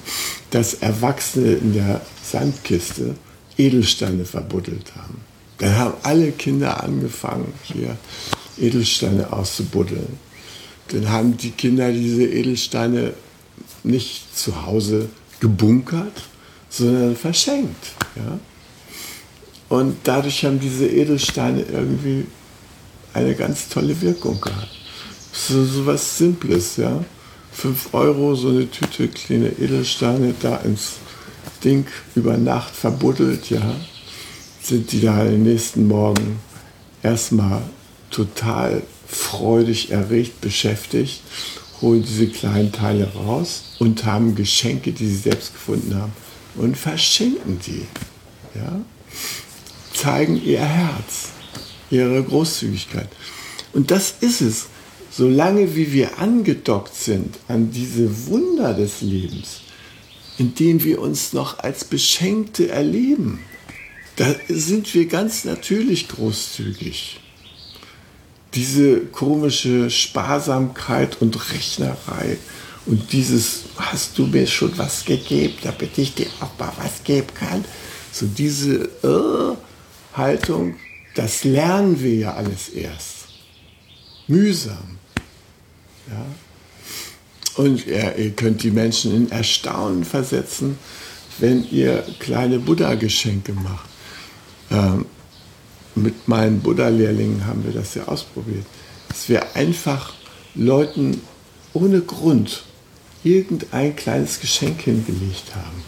dass 0.51 0.75
Erwachsene 0.75 1.53
in 1.53 1.75
der 1.75 2.01
Sandkiste 2.23 3.17
Edelsteine 3.57 4.25
verbuddelt 4.25 4.93
haben. 4.97 5.21
Dann 5.59 5.77
haben 5.77 5.95
alle 6.03 6.33
Kinder 6.33 6.83
angefangen, 6.83 7.53
hier 7.65 7.97
Edelsteine 8.59 9.33
auszubuddeln. 9.33 10.19
Dann 10.89 11.09
haben 11.09 11.37
die 11.37 11.51
Kinder 11.51 11.91
diese 11.91 12.25
Edelsteine 12.25 13.15
nicht 13.83 14.37
zu 14.37 14.67
Hause 14.67 15.09
gebunkert, 15.41 16.23
sondern 16.69 17.17
verschenkt. 17.17 17.93
Ja? 18.15 18.39
Und 19.69 19.97
dadurch 20.05 20.45
haben 20.45 20.61
diese 20.61 20.87
Edelsteine 20.87 21.63
irgendwie 21.63 22.27
eine 23.13 23.35
ganz 23.35 23.69
tolle 23.69 24.01
Wirkung 24.01 24.41
gehabt. 24.41 24.69
So, 25.33 25.65
so 25.65 25.87
was 25.87 26.19
Simples, 26.19 26.77
ja. 26.77 27.05
5 27.53 27.95
Euro, 27.95 28.35
so 28.35 28.49
eine 28.49 28.71
Tüte 28.71 29.09
kleine 29.09 29.49
Edelsteine 29.49 30.35
da 30.41 30.57
ins 30.59 30.95
Ding 31.65 31.87
über 32.15 32.37
Nacht 32.37 32.75
verbuddelt, 32.75 33.49
ja. 33.51 33.75
Sind 34.67 34.91
die 34.91 35.01
da 35.01 35.23
den 35.23 35.45
nächsten 35.45 35.87
Morgen 35.87 36.41
erstmal 37.01 37.63
total 38.11 38.83
freudig 39.07 39.93
erregt 39.93 40.41
beschäftigt, 40.41 41.21
holen 41.81 42.03
diese 42.03 42.27
kleinen 42.27 42.73
Teile 42.73 43.15
raus 43.15 43.77
und 43.79 44.05
haben 44.05 44.35
Geschenke, 44.35 44.91
die 44.91 45.07
sie 45.07 45.19
selbst 45.19 45.53
gefunden 45.53 45.95
haben 45.95 46.13
und 46.57 46.77
verschenken 46.77 47.61
die. 47.65 47.87
Ja? 48.57 48.81
Zeigen 49.95 50.45
ihr 50.45 50.59
Herz 50.59 51.29
ihre 51.89 52.21
Großzügigkeit. 52.25 53.09
Und 53.73 53.93
das 53.93 54.15
ist 54.21 54.41
es. 54.41 54.67
Solange 55.13 55.77
wie 55.77 55.93
wir 55.93 56.19
angedockt 56.19 56.97
sind 56.97 57.39
an 57.47 57.71
diese 57.71 58.27
Wunder 58.27 58.75
des 58.75 59.01
Lebens, 59.01 59.61
in 60.39 60.57
denen 60.57 60.83
wir 60.83 61.01
uns 61.01 61.33
noch 61.33 61.61
als 61.61 61.85
Beschenkte 61.85 62.69
erleben, 62.69 63.39
da 64.17 64.35
sind 64.49 64.93
wir 64.95 65.07
ganz 65.07 65.45
natürlich 65.45 66.09
großzügig. 66.09 67.21
Diese 68.55 69.01
komische 69.01 69.91
Sparsamkeit 69.91 71.21
und 71.21 71.53
Rechnerei 71.53 72.39
und 72.87 73.13
dieses, 73.13 73.65
hast 73.77 74.17
du 74.17 74.27
mir 74.27 74.47
schon 74.47 74.77
was 74.79 75.05
gegeben, 75.05 75.55
damit 75.63 75.99
ich 75.99 76.15
dir 76.15 76.27
auch 76.41 76.59
mal 76.59 76.73
was 76.83 77.05
geben 77.05 77.29
kann, 77.35 77.65
so 78.11 78.27
diese 78.27 78.89
äh, 79.03 80.17
Haltung, 80.17 80.77
das 81.15 81.45
lernen 81.45 82.01
wir 82.01 82.15
ja 82.15 82.35
alles 82.35 82.71
erst. 82.71 83.29
Mühsam. 84.29 84.99
Ja? 86.09 86.27
Und 87.57 87.87
ja, 87.87 88.13
ihr 88.13 88.31
könnt 88.31 88.63
die 88.63 88.71
Menschen 88.71 89.15
in 89.15 89.31
Erstaunen 89.31 90.05
versetzen, 90.05 90.79
wenn 91.39 91.69
ihr 91.71 92.05
kleine 92.19 92.59
Buddha-Geschenke 92.59 93.53
macht. 93.53 93.96
Ähm, 94.71 95.07
mit 95.95 96.29
meinen 96.29 96.61
Buddha-Lehrlingen 96.61 97.47
haben 97.47 97.65
wir 97.65 97.73
das 97.73 97.95
ja 97.95 98.07
ausprobiert. 98.07 98.67
Dass 99.09 99.29
wir 99.29 99.57
einfach 99.57 100.13
Leuten 100.55 101.21
ohne 101.73 102.01
Grund 102.01 102.65
irgendein 103.25 103.97
kleines 103.97 104.41
Geschenk 104.41 104.83
hingelegt 104.83 105.55
haben. 105.55 105.83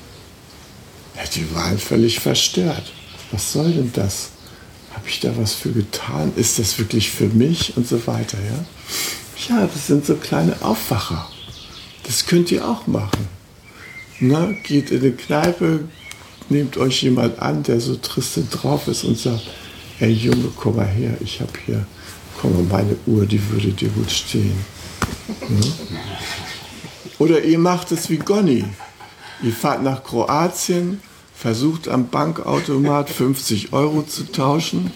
Ja, 1.17 1.23
die 1.35 1.55
waren 1.55 1.79
völlig 1.79 2.21
verstört. 2.21 2.93
Was 3.31 3.53
soll 3.53 3.73
denn 3.73 3.93
das? 3.93 4.31
habe 4.99 5.09
ich 5.09 5.21
da 5.21 5.37
was 5.37 5.55
für 5.55 5.71
getan? 5.71 6.33
Ist 6.35 6.59
das 6.59 6.79
wirklich 6.79 7.11
für 7.11 7.29
mich? 7.29 7.77
Und 7.77 7.87
so 7.87 8.05
weiter. 8.07 8.37
Ja? 8.39 8.65
Ja, 9.49 9.67
das 9.67 9.87
sind 9.87 10.05
so 10.05 10.17
kleine 10.17 10.61
Aufwacher. 10.61 11.29
Das 12.03 12.27
könnt 12.27 12.51
ihr 12.51 12.69
auch 12.69 12.87
machen. 12.87 13.29
Na, 14.19 14.53
geht 14.65 14.91
in 14.91 15.01
eine 15.01 15.13
Kneipe, 15.13 15.85
nehmt 16.51 16.77
euch 16.77 17.03
jemand 17.03 17.39
an, 17.41 17.63
der 17.63 17.81
so 17.81 17.97
triste 17.97 18.43
drauf 18.43 18.89
ist 18.89 19.05
und 19.05 19.19
sagt, 19.19 19.43
ey 20.01 20.13
Junge, 20.13 20.51
komm 20.57 20.77
mal 20.77 20.87
her, 20.87 21.17
ich 21.21 21.41
habe 21.41 21.53
hier, 21.67 21.87
komm 22.41 22.53
mal, 22.55 22.79
meine 22.79 22.97
Uhr, 23.07 23.27
die 23.27 23.41
würde 23.51 23.69
dir 23.69 23.89
gut 23.89 24.11
stehen. 24.11 24.59
Ja? 25.29 25.69
Oder 27.19 27.43
ihr 27.43 27.59
macht 27.59 27.93
es 27.93 28.09
wie 28.11 28.19
Gonny. 28.19 28.65
Ihr 29.43 29.53
fahrt 29.53 29.83
nach 29.83 30.05
Kroatien, 30.05 31.01
versucht 31.35 31.89
am 31.89 32.09
Bankautomat 32.09 33.11
50 33.11 33.73
Euro 33.73 34.03
zu 34.03 34.31
tauschen, 34.31 34.93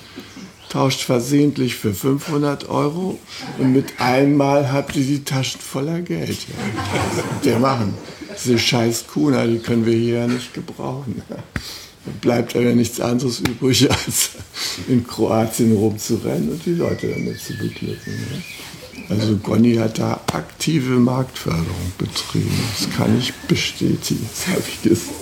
tauscht 0.68 1.02
versehentlich 1.02 1.76
für 1.76 1.94
500 1.94 2.68
Euro 2.68 3.18
und 3.58 3.72
mit 3.72 4.00
einmal 4.00 4.72
habt 4.72 4.96
ihr 4.96 5.04
die 5.04 5.22
Taschen 5.22 5.60
voller 5.60 6.00
Geld. 6.00 6.38
Ja. 6.48 7.22
Der 7.44 7.58
machen. 7.58 7.94
Diese 8.42 8.58
scheiß 8.58 9.06
Kuna, 9.06 9.46
die 9.46 9.58
können 9.58 9.86
wir 9.86 9.94
hier 9.94 10.18
ja 10.20 10.26
nicht 10.26 10.52
gebrauchen. 10.54 11.22
Da 11.28 11.36
bleibt 12.20 12.56
aber 12.56 12.72
nichts 12.74 13.00
anderes 13.00 13.40
übrig, 13.40 13.90
als 14.06 14.30
in 14.88 15.06
Kroatien 15.06 15.76
rumzurennen 15.76 16.50
und 16.50 16.66
die 16.66 16.74
Leute 16.74 17.08
damit 17.08 17.40
zu 17.40 17.56
beglücken. 17.56 18.12
Ja. 18.30 18.42
Also 19.08 19.36
Gonny 19.36 19.74
hat 19.76 19.98
da 19.98 20.20
aktive 20.32 20.98
Marktförderung 20.98 21.92
betrieben. 21.98 22.58
Das 22.78 22.90
kann 22.96 23.18
ich 23.18 23.32
bestätigen, 23.48 24.28
das 24.34 24.46
habe 24.48 24.62
ich 24.66 24.82
gesagt. 24.82 25.14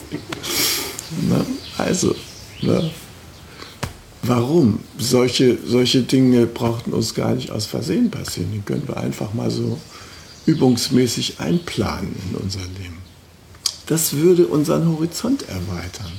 Na, 1.29 1.45
also, 1.77 2.15
na, 2.63 2.91
warum? 4.23 4.81
Solche, 4.99 5.59
solche 5.65 6.03
Dinge 6.03 6.47
brauchten 6.47 6.93
uns 6.93 7.15
gar 7.15 7.35
nicht 7.35 7.51
aus 7.51 7.67
Versehen 7.67 8.11
passieren. 8.11 8.53
Die 8.53 8.61
können 8.61 8.87
wir 8.87 8.97
einfach 8.97 9.35
mal 9.35 9.51
so 9.51 9.79
übungsmäßig 10.47 11.41
einplanen 11.41 12.15
in 12.31 12.37
unser 12.37 12.61
Leben. 12.61 13.00
Das 13.91 14.13
würde 14.13 14.47
unseren 14.47 14.87
Horizont 14.87 15.49
erweitern. 15.49 16.13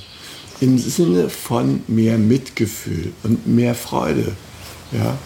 Im 0.60 0.76
Sinne 0.76 1.30
von 1.30 1.82
mehr 1.88 2.18
Mitgefühl 2.18 3.14
und 3.22 3.46
mehr 3.46 3.74
Freude. 3.74 4.36
Ja? 4.92 5.16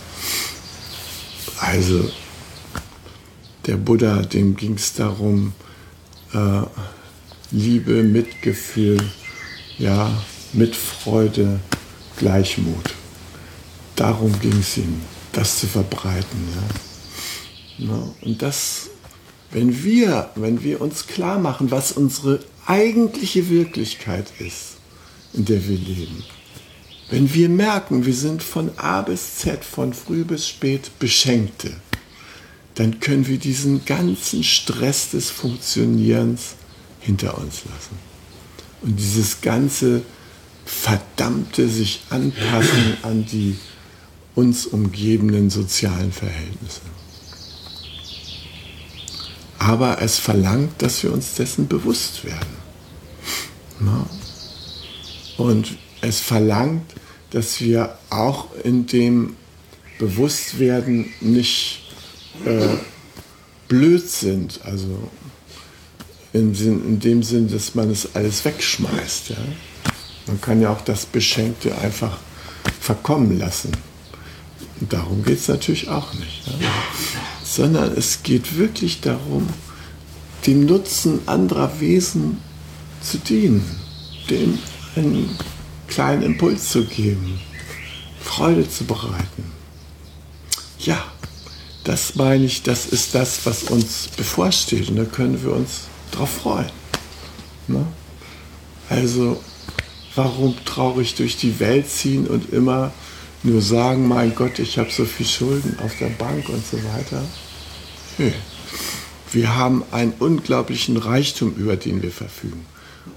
Also, 1.58 2.08
der 3.66 3.76
Buddha, 3.76 4.22
dem 4.22 4.54
ging 4.54 4.74
es 4.74 4.94
darum, 4.94 5.54
äh, 6.34 6.62
Liebe, 7.50 8.04
Mitgefühl, 8.04 9.02
ja, 9.76 10.08
Mitfreude, 10.52 11.58
Gleichmut. 12.16 12.94
Darum 13.96 14.38
ging 14.38 14.60
es 14.60 14.76
ihm, 14.76 15.00
das 15.32 15.58
zu 15.58 15.66
verbreiten. 15.66 16.48
Ja. 16.54 17.88
Ja, 17.88 18.08
und 18.22 18.40
das, 18.40 18.90
wenn 19.50 19.84
wir, 19.84 20.30
wenn 20.34 20.62
wir 20.62 20.80
uns 20.80 21.06
klar 21.06 21.38
machen, 21.38 21.70
was 21.70 21.92
unsere 21.92 22.40
eigentliche 22.66 23.48
Wirklichkeit 23.48 24.26
ist, 24.38 24.76
in 25.32 25.44
der 25.44 25.66
wir 25.68 25.78
leben, 25.78 26.24
wenn 27.08 27.32
wir 27.32 27.48
merken, 27.48 28.04
wir 28.04 28.14
sind 28.14 28.42
von 28.42 28.70
A 28.78 29.02
bis 29.02 29.36
Z, 29.36 29.64
von 29.64 29.92
früh 29.94 30.24
bis 30.24 30.48
spät 30.48 30.90
Beschenkte, 30.98 31.70
dann 32.74 33.00
können 33.00 33.26
wir 33.26 33.38
diesen 33.38 33.84
ganzen 33.84 34.42
Stress 34.42 35.10
des 35.10 35.30
Funktionierens 35.30 36.56
hinter 37.00 37.38
uns 37.38 37.64
lassen. 37.64 37.96
Und 38.82 38.98
dieses 38.98 39.40
ganze 39.40 40.02
verdammte 40.64 41.68
sich 41.68 42.02
anpassen 42.10 42.96
an 43.02 43.24
die 43.24 43.56
uns 44.34 44.66
umgebenden 44.66 45.48
sozialen 45.48 46.12
Verhältnisse. 46.12 46.80
Aber 49.58 50.02
es 50.02 50.18
verlangt, 50.18 50.82
dass 50.82 51.02
wir 51.02 51.12
uns 51.12 51.34
dessen 51.34 51.66
bewusst 51.66 52.24
werden. 52.24 52.56
Und 55.36 55.76
es 56.00 56.20
verlangt, 56.20 56.94
dass 57.30 57.60
wir 57.60 57.98
auch 58.10 58.48
in 58.64 58.86
dem 58.86 59.36
Bewusstwerden 59.98 61.12
nicht 61.20 61.82
äh, 62.44 62.76
blöd 63.68 64.08
sind, 64.08 64.60
also 64.64 65.10
in, 66.32 66.54
in, 66.54 67.00
dem 67.00 67.22
Sinn, 67.22 67.50
dass 67.50 67.74
man 67.74 67.90
es 67.90 68.14
alles 68.14 68.44
wegschmeißt. 68.44 69.30
Ja? 69.30 69.36
Man 70.26 70.40
kann 70.40 70.60
ja 70.60 70.70
auch 70.70 70.82
das 70.82 71.06
Beschenkte 71.06 71.76
einfach 71.78 72.18
verkommen 72.80 73.38
lassen. 73.38 73.72
Und 74.80 74.92
darum 74.92 75.24
geht 75.24 75.38
es 75.38 75.48
natürlich 75.48 75.88
auch 75.88 76.12
nicht. 76.14 76.46
Ja? 76.46 76.68
Sondern 77.56 77.96
es 77.96 78.22
geht 78.22 78.58
wirklich 78.58 79.00
darum, 79.00 79.48
dem 80.46 80.66
Nutzen 80.66 81.20
anderer 81.24 81.80
Wesen 81.80 82.36
zu 83.00 83.16
dienen, 83.16 83.64
dem 84.28 84.58
einen 84.94 85.30
kleinen 85.88 86.22
Impuls 86.22 86.68
zu 86.68 86.84
geben, 86.84 87.40
Freude 88.20 88.68
zu 88.68 88.84
bereiten. 88.84 89.52
Ja, 90.80 91.02
das 91.84 92.16
meine 92.16 92.44
ich, 92.44 92.62
das 92.62 92.84
ist 92.84 93.14
das, 93.14 93.46
was 93.46 93.62
uns 93.62 94.08
bevorsteht 94.14 94.90
und 94.90 94.96
da 94.96 95.06
können 95.06 95.42
wir 95.42 95.52
uns 95.52 95.84
drauf 96.10 96.28
freuen. 96.28 96.70
Ne? 97.68 97.86
Also 98.90 99.42
warum 100.14 100.54
traurig 100.66 101.14
durch 101.14 101.38
die 101.38 101.58
Welt 101.58 101.88
ziehen 101.88 102.26
und 102.26 102.52
immer 102.52 102.92
nur 103.42 103.62
sagen, 103.62 104.06
mein 104.06 104.34
Gott, 104.34 104.58
ich 104.58 104.78
habe 104.78 104.90
so 104.90 105.06
viel 105.06 105.24
Schulden 105.24 105.78
auf 105.82 105.96
der 105.98 106.10
Bank 106.10 106.50
und 106.50 106.66
so 106.66 106.76
weiter? 106.84 107.24
Nö. 108.18 108.30
Wir 109.32 109.56
haben 109.56 109.84
einen 109.90 110.14
unglaublichen 110.18 110.96
Reichtum, 110.96 111.54
über 111.56 111.76
den 111.76 112.02
wir 112.02 112.10
verfügen. 112.10 112.64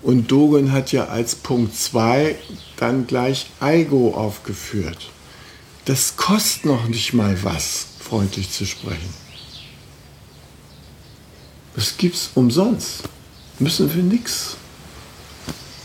Und 0.02 0.32
Dogen 0.32 0.72
hat 0.72 0.92
ja 0.92 1.06
als 1.06 1.36
Punkt 1.36 1.76
2 1.76 2.36
dann 2.78 3.08
gleich 3.08 3.48
Eigo 3.60 4.14
aufgeführt. 4.14 5.12
Das 5.86 6.18
kostet 6.18 6.66
noch 6.66 6.88
nicht 6.88 7.14
mal 7.14 7.38
was, 7.44 7.88
freundlich 8.00 8.52
zu 8.52 8.66
sprechen. 8.66 9.14
Das 11.76 11.98
gibt's 11.98 12.32
umsonst. 12.36 13.04
Müssen 13.60 13.94
wir 13.94 14.04
nichts 14.04 14.58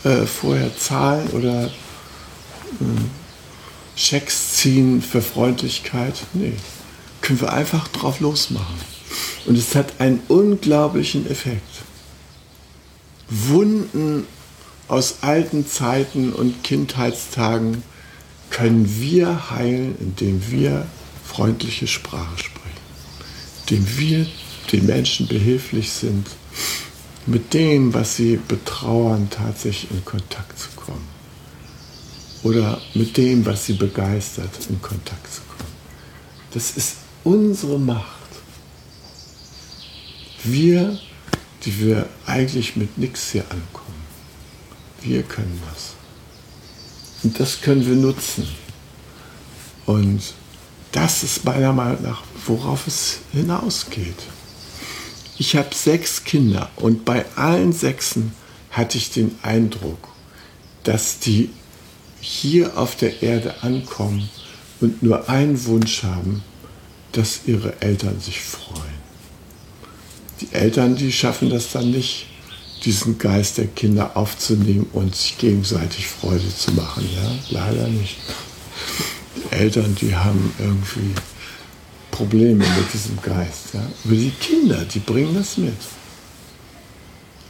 äh, 0.03 0.25
vorher 0.25 0.77
zahlen 0.77 1.29
oder 1.29 1.67
äh, 1.67 1.69
Schecks 3.95 4.53
ziehen 4.53 5.01
für 5.01 5.21
Freundlichkeit. 5.21 6.15
Nee, 6.33 6.53
können 7.21 7.41
wir 7.41 7.53
einfach 7.53 7.87
drauf 7.87 8.19
losmachen. 8.19 8.94
Und 9.45 9.57
es 9.57 9.75
hat 9.75 9.99
einen 9.99 10.21
unglaublichen 10.27 11.29
Effekt. 11.29 11.83
Wunden 13.29 14.25
aus 14.87 15.17
alten 15.21 15.67
Zeiten 15.67 16.31
und 16.33 16.63
Kindheitstagen 16.63 17.83
können 18.49 18.99
wir 18.99 19.51
heilen, 19.51 19.95
indem 19.99 20.51
wir 20.51 20.85
freundliche 21.25 21.87
Sprache 21.87 22.37
sprechen, 22.37 22.61
indem 23.61 23.97
wir 23.97 24.27
den 24.71 24.85
Menschen 24.85 25.27
behilflich 25.27 25.91
sind, 25.91 26.27
mit 27.25 27.53
dem, 27.53 27.93
was 27.93 28.15
sie 28.15 28.39
betrauern, 28.47 29.29
tatsächlich 29.29 29.91
in 29.91 30.05
Kontakt 30.05 30.59
zu 30.59 30.69
kommen. 30.75 31.07
Oder 32.43 32.79
mit 32.93 33.17
dem, 33.17 33.45
was 33.45 33.65
sie 33.65 33.73
begeistert, 33.73 34.51
in 34.69 34.79
Kontakt 34.81 35.33
zu 35.33 35.41
kommen. 35.41 35.71
Das 36.53 36.77
ist 36.77 36.97
unsere 37.23 37.79
Macht. 37.79 38.24
Wir, 40.45 40.99
die 41.63 41.79
wir 41.79 42.07
eigentlich 42.25 42.75
mit 42.75 42.97
nichts 42.97 43.31
hier 43.31 43.43
ankommen. 43.49 44.05
Wir 45.01 45.23
können 45.23 45.59
das. 45.69 45.93
Und 47.23 47.39
das 47.39 47.61
können 47.61 47.85
wir 47.85 47.95
nutzen. 47.95 48.47
Und 49.87 50.21
das 50.91 51.23
ist 51.23 51.43
meiner 51.45 51.73
Meinung 51.73 52.03
nach, 52.03 52.23
worauf 52.45 52.85
es 52.87 53.19
hinausgeht. 53.31 54.15
Ich 55.37 55.55
habe 55.55 55.73
sechs 55.73 56.23
Kinder 56.23 56.69
und 56.75 57.03
bei 57.03 57.25
allen 57.35 57.73
sechsen 57.73 58.31
hatte 58.69 58.97
ich 58.97 59.11
den 59.11 59.37
Eindruck, 59.41 60.09
dass 60.83 61.19
die 61.19 61.49
hier 62.21 62.77
auf 62.77 62.95
der 62.95 63.23
Erde 63.23 63.63
ankommen 63.63 64.29
und 64.79 65.03
nur 65.03 65.27
einen 65.27 65.65
Wunsch 65.65 66.03
haben, 66.03 66.43
dass 67.11 67.41
ihre 67.45 67.81
Eltern 67.81 68.19
sich 68.19 68.41
freuen. 68.41 68.94
Die 70.41 70.51
Eltern, 70.51 70.95
die 70.95 71.11
schaffen 71.11 71.49
das 71.49 71.71
dann 71.71 71.91
nicht, 71.91 72.27
diesen 72.83 73.17
Geist 73.17 73.57
der 73.57 73.67
Kinder 73.67 74.15
aufzunehmen 74.15 74.87
und 74.93 75.15
sich 75.15 75.37
gegenseitig 75.37 76.07
Freude 76.07 76.55
zu 76.55 76.71
machen. 76.73 77.07
Ja? 77.15 77.31
Leider 77.49 77.87
nicht. 77.87 78.17
Die 79.35 79.55
Eltern, 79.55 79.95
die 79.99 80.15
haben 80.15 80.53
irgendwie 80.59 81.13
Probleme 82.11 82.65
mit 82.65 82.93
diesem 82.93 83.21
Geist. 83.21 83.73
Ja? 83.73 83.81
Aber 84.03 84.15
die 84.15 84.31
Kinder, 84.31 84.85
die 84.85 84.99
bringen 84.99 85.35
das 85.35 85.57
mit. 85.57 85.73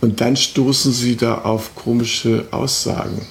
Und 0.02 0.22
dann 0.22 0.36
stoßen 0.36 0.94
sie 0.94 1.16
da 1.16 1.40
auf 1.40 1.74
komische 1.76 2.48
Aussagen. 2.52 3.26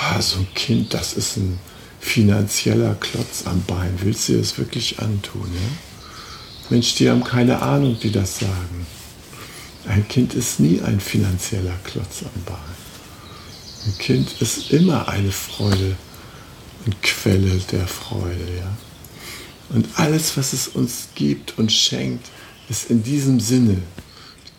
Ah, 0.00 0.22
so 0.22 0.38
ein 0.38 0.48
Kind, 0.54 0.94
das 0.94 1.14
ist 1.14 1.36
ein 1.36 1.58
finanzieller 2.00 2.94
Klotz 2.94 3.44
am 3.44 3.62
Bein. 3.64 3.98
Willst 4.00 4.28
du 4.28 4.38
das 4.38 4.58
wirklich 4.58 5.00
antun? 5.00 5.48
Ja? 5.52 5.91
Mensch, 6.72 6.94
die 6.94 7.10
haben 7.10 7.22
keine 7.22 7.60
Ahnung, 7.60 7.98
die 8.02 8.10
das 8.10 8.38
sagen. 8.38 8.86
Ein 9.86 10.08
Kind 10.08 10.32
ist 10.32 10.58
nie 10.58 10.80
ein 10.80 11.00
finanzieller 11.00 11.74
Klotz 11.84 12.22
am 12.22 12.42
Bein. 12.46 12.56
Ein 13.84 13.98
Kind 13.98 14.40
ist 14.40 14.70
immer 14.70 15.06
eine 15.06 15.32
Freude 15.32 15.96
und 16.86 17.02
Quelle 17.02 17.58
der 17.70 17.86
Freude. 17.86 18.46
Ja? 18.56 18.76
Und 19.68 19.86
alles, 19.96 20.38
was 20.38 20.54
es 20.54 20.66
uns 20.66 21.08
gibt 21.14 21.58
und 21.58 21.70
schenkt, 21.70 22.30
ist 22.70 22.88
in 22.88 23.02
diesem 23.02 23.38
Sinne. 23.38 23.76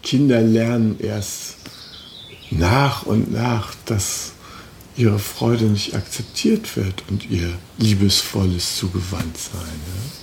Kinder 0.04 0.40
lernen 0.40 1.00
erst 1.00 1.56
nach 2.52 3.08
und 3.08 3.32
nach, 3.32 3.74
dass 3.86 4.34
ihre 4.96 5.18
Freude 5.18 5.66
nicht 5.66 5.96
akzeptiert 5.96 6.78
wird 6.78 7.06
und 7.10 7.28
ihr 7.32 7.52
liebesvolles 7.80 8.76
Zugewandtsein. 8.76 9.62
Ja? 9.62 10.23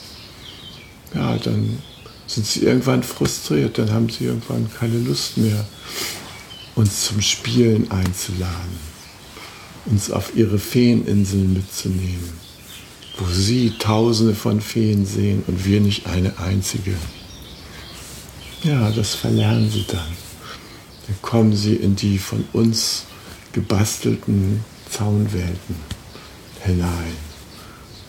Ja, 1.14 1.36
dann 1.38 1.78
sind 2.26 2.46
sie 2.46 2.60
irgendwann 2.60 3.02
frustriert, 3.02 3.78
dann 3.78 3.92
haben 3.92 4.08
sie 4.08 4.24
irgendwann 4.24 4.70
keine 4.78 4.98
Lust 4.98 5.36
mehr, 5.36 5.66
uns 6.76 7.06
zum 7.06 7.20
Spielen 7.20 7.90
einzuladen, 7.90 8.78
uns 9.86 10.10
auf 10.10 10.36
ihre 10.36 10.58
Feeninseln 10.58 11.52
mitzunehmen, 11.52 12.32
wo 13.18 13.26
sie 13.26 13.74
tausende 13.78 14.34
von 14.34 14.60
Feen 14.60 15.04
sehen 15.04 15.42
und 15.46 15.64
wir 15.64 15.80
nicht 15.80 16.06
eine 16.06 16.38
einzige. 16.38 16.94
Ja, 18.62 18.90
das 18.90 19.14
verlernen 19.14 19.70
sie 19.70 19.84
dann. 19.88 20.06
Dann 21.06 21.16
kommen 21.22 21.56
sie 21.56 21.74
in 21.74 21.96
die 21.96 22.18
von 22.18 22.44
uns 22.52 23.04
gebastelten 23.52 24.64
Zaunwelten 24.88 25.74
hinein. 26.64 27.16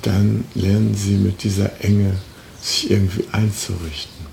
Dann 0.04 0.44
lernen 0.54 0.94
sie 0.94 1.16
mit 1.16 1.44
dieser 1.44 1.84
Enge 1.84 2.18
sich 2.62 2.92
irgendwie 2.92 3.26
einzurichten. 3.32 4.26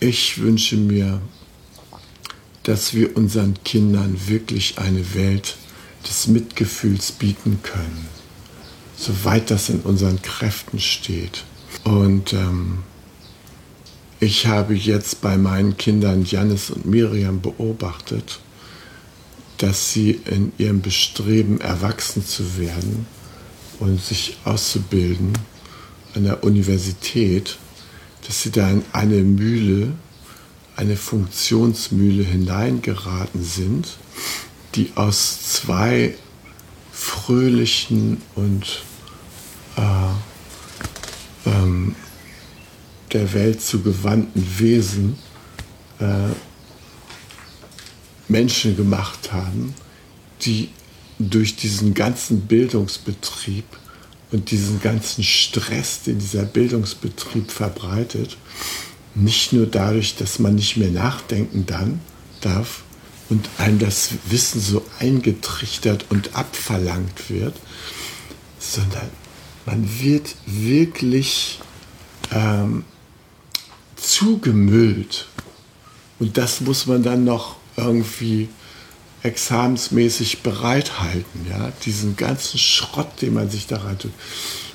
Ich 0.00 0.38
wünsche 0.40 0.76
mir, 0.76 1.20
dass 2.62 2.94
wir 2.94 3.16
unseren 3.16 3.54
Kindern 3.64 4.16
wirklich 4.26 4.78
eine 4.78 5.14
Welt 5.14 5.56
des 6.08 6.26
Mitgefühls 6.26 7.12
bieten 7.12 7.60
können, 7.62 8.08
soweit 8.96 9.50
das 9.50 9.68
in 9.68 9.80
unseren 9.80 10.20
Kräften 10.20 10.80
steht. 10.80 11.44
Und 11.84 12.32
ähm, 12.32 12.78
ich 14.18 14.46
habe 14.46 14.74
jetzt 14.74 15.20
bei 15.20 15.36
meinen 15.36 15.76
Kindern 15.76 16.24
Janis 16.24 16.70
und 16.70 16.86
Miriam 16.86 17.40
beobachtet, 17.40 18.40
dass 19.58 19.92
sie 19.92 20.20
in 20.24 20.52
ihrem 20.58 20.82
Bestreben, 20.82 21.60
erwachsen 21.60 22.24
zu 22.24 22.58
werden, 22.58 23.06
und 23.80 24.00
sich 24.00 24.36
auszubilden 24.44 25.32
an 26.14 26.24
der 26.24 26.44
Universität, 26.44 27.58
dass 28.26 28.42
sie 28.42 28.50
da 28.50 28.70
in 28.70 28.82
eine 28.92 29.22
Mühle, 29.22 29.92
eine 30.76 30.96
Funktionsmühle 30.96 32.24
hineingeraten 32.24 33.44
sind, 33.44 33.96
die 34.74 34.92
aus 34.94 35.40
zwei 35.42 36.14
fröhlichen 36.92 38.22
und 38.34 38.82
äh, 39.76 41.50
ähm, 41.50 41.94
der 43.12 43.32
Welt 43.32 43.62
zugewandten 43.62 44.58
Wesen 44.58 45.18
äh, 46.00 46.32
Menschen 48.28 48.76
gemacht 48.76 49.32
haben, 49.32 49.74
die 50.42 50.70
durch 51.18 51.56
diesen 51.56 51.94
ganzen 51.94 52.42
Bildungsbetrieb 52.42 53.64
und 54.32 54.50
diesen 54.50 54.80
ganzen 54.80 55.22
Stress, 55.22 56.02
den 56.02 56.18
dieser 56.18 56.44
Bildungsbetrieb 56.44 57.50
verbreitet, 57.50 58.36
nicht 59.14 59.52
nur 59.52 59.66
dadurch, 59.66 60.16
dass 60.16 60.38
man 60.38 60.56
nicht 60.56 60.76
mehr 60.76 60.90
nachdenken 60.90 61.64
dann 61.66 62.00
darf 62.40 62.82
und 63.28 63.48
einem 63.58 63.78
das 63.78 64.10
Wissen 64.28 64.60
so 64.60 64.84
eingetrichtert 64.98 66.06
und 66.10 66.34
abverlangt 66.36 67.30
wird, 67.30 67.54
sondern 68.58 69.08
man 69.64 69.88
wird 70.00 70.36
wirklich 70.46 71.60
ähm, 72.30 72.84
zugemüllt. 73.96 75.26
Und 76.18 76.36
das 76.38 76.60
muss 76.60 76.86
man 76.86 77.02
dann 77.02 77.24
noch 77.24 77.56
irgendwie 77.76 78.48
examensmäßig 79.26 80.42
bereithalten, 80.42 81.46
ja, 81.50 81.72
diesen 81.84 82.16
ganzen 82.16 82.58
Schrott, 82.58 83.20
den 83.20 83.34
man 83.34 83.50
sich 83.50 83.66
da 83.66 83.78
rein 83.78 83.98
tut. 83.98 84.12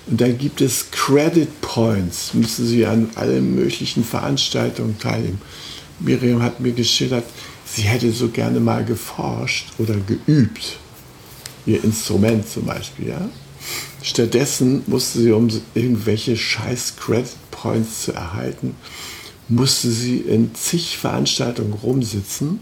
Und 0.08 0.20
dann 0.20 0.38
gibt 0.38 0.62
es 0.62 0.92
Credit 0.92 1.62
Points, 1.62 2.34
müssen 2.34 2.68
Sie 2.68 2.86
an 2.86 3.10
allen 3.16 3.56
möglichen 3.56 4.04
Veranstaltungen 4.04 5.00
teilnehmen. 5.00 5.42
Miriam 6.00 6.42
hat 6.42 6.60
mir 6.60 6.74
geschildert, 6.74 7.26
sie 7.66 7.84
hätte 7.84 8.12
so 8.12 8.30
gerne 8.30 8.60
mal 8.60 8.84
geforscht 8.84 9.68
oder 9.78 9.96
geübt, 9.96 10.78
ihr 11.66 11.84
Instrument 11.84 12.48
zum 12.50 12.66
Beispiel, 12.66 13.10
ja. 13.10 13.30
Stattdessen 14.02 14.82
musste 14.88 15.20
sie, 15.20 15.32
um 15.32 15.48
irgendwelche 15.76 16.36
scheiß 16.36 16.96
Credit 16.98 17.52
Points 17.52 18.06
zu 18.06 18.14
erhalten, 18.14 18.76
musste 19.48 19.92
sie 19.92 20.18
in 20.18 20.56
zig 20.56 20.98
Veranstaltungen 20.98 21.74
rumsitzen 21.74 22.60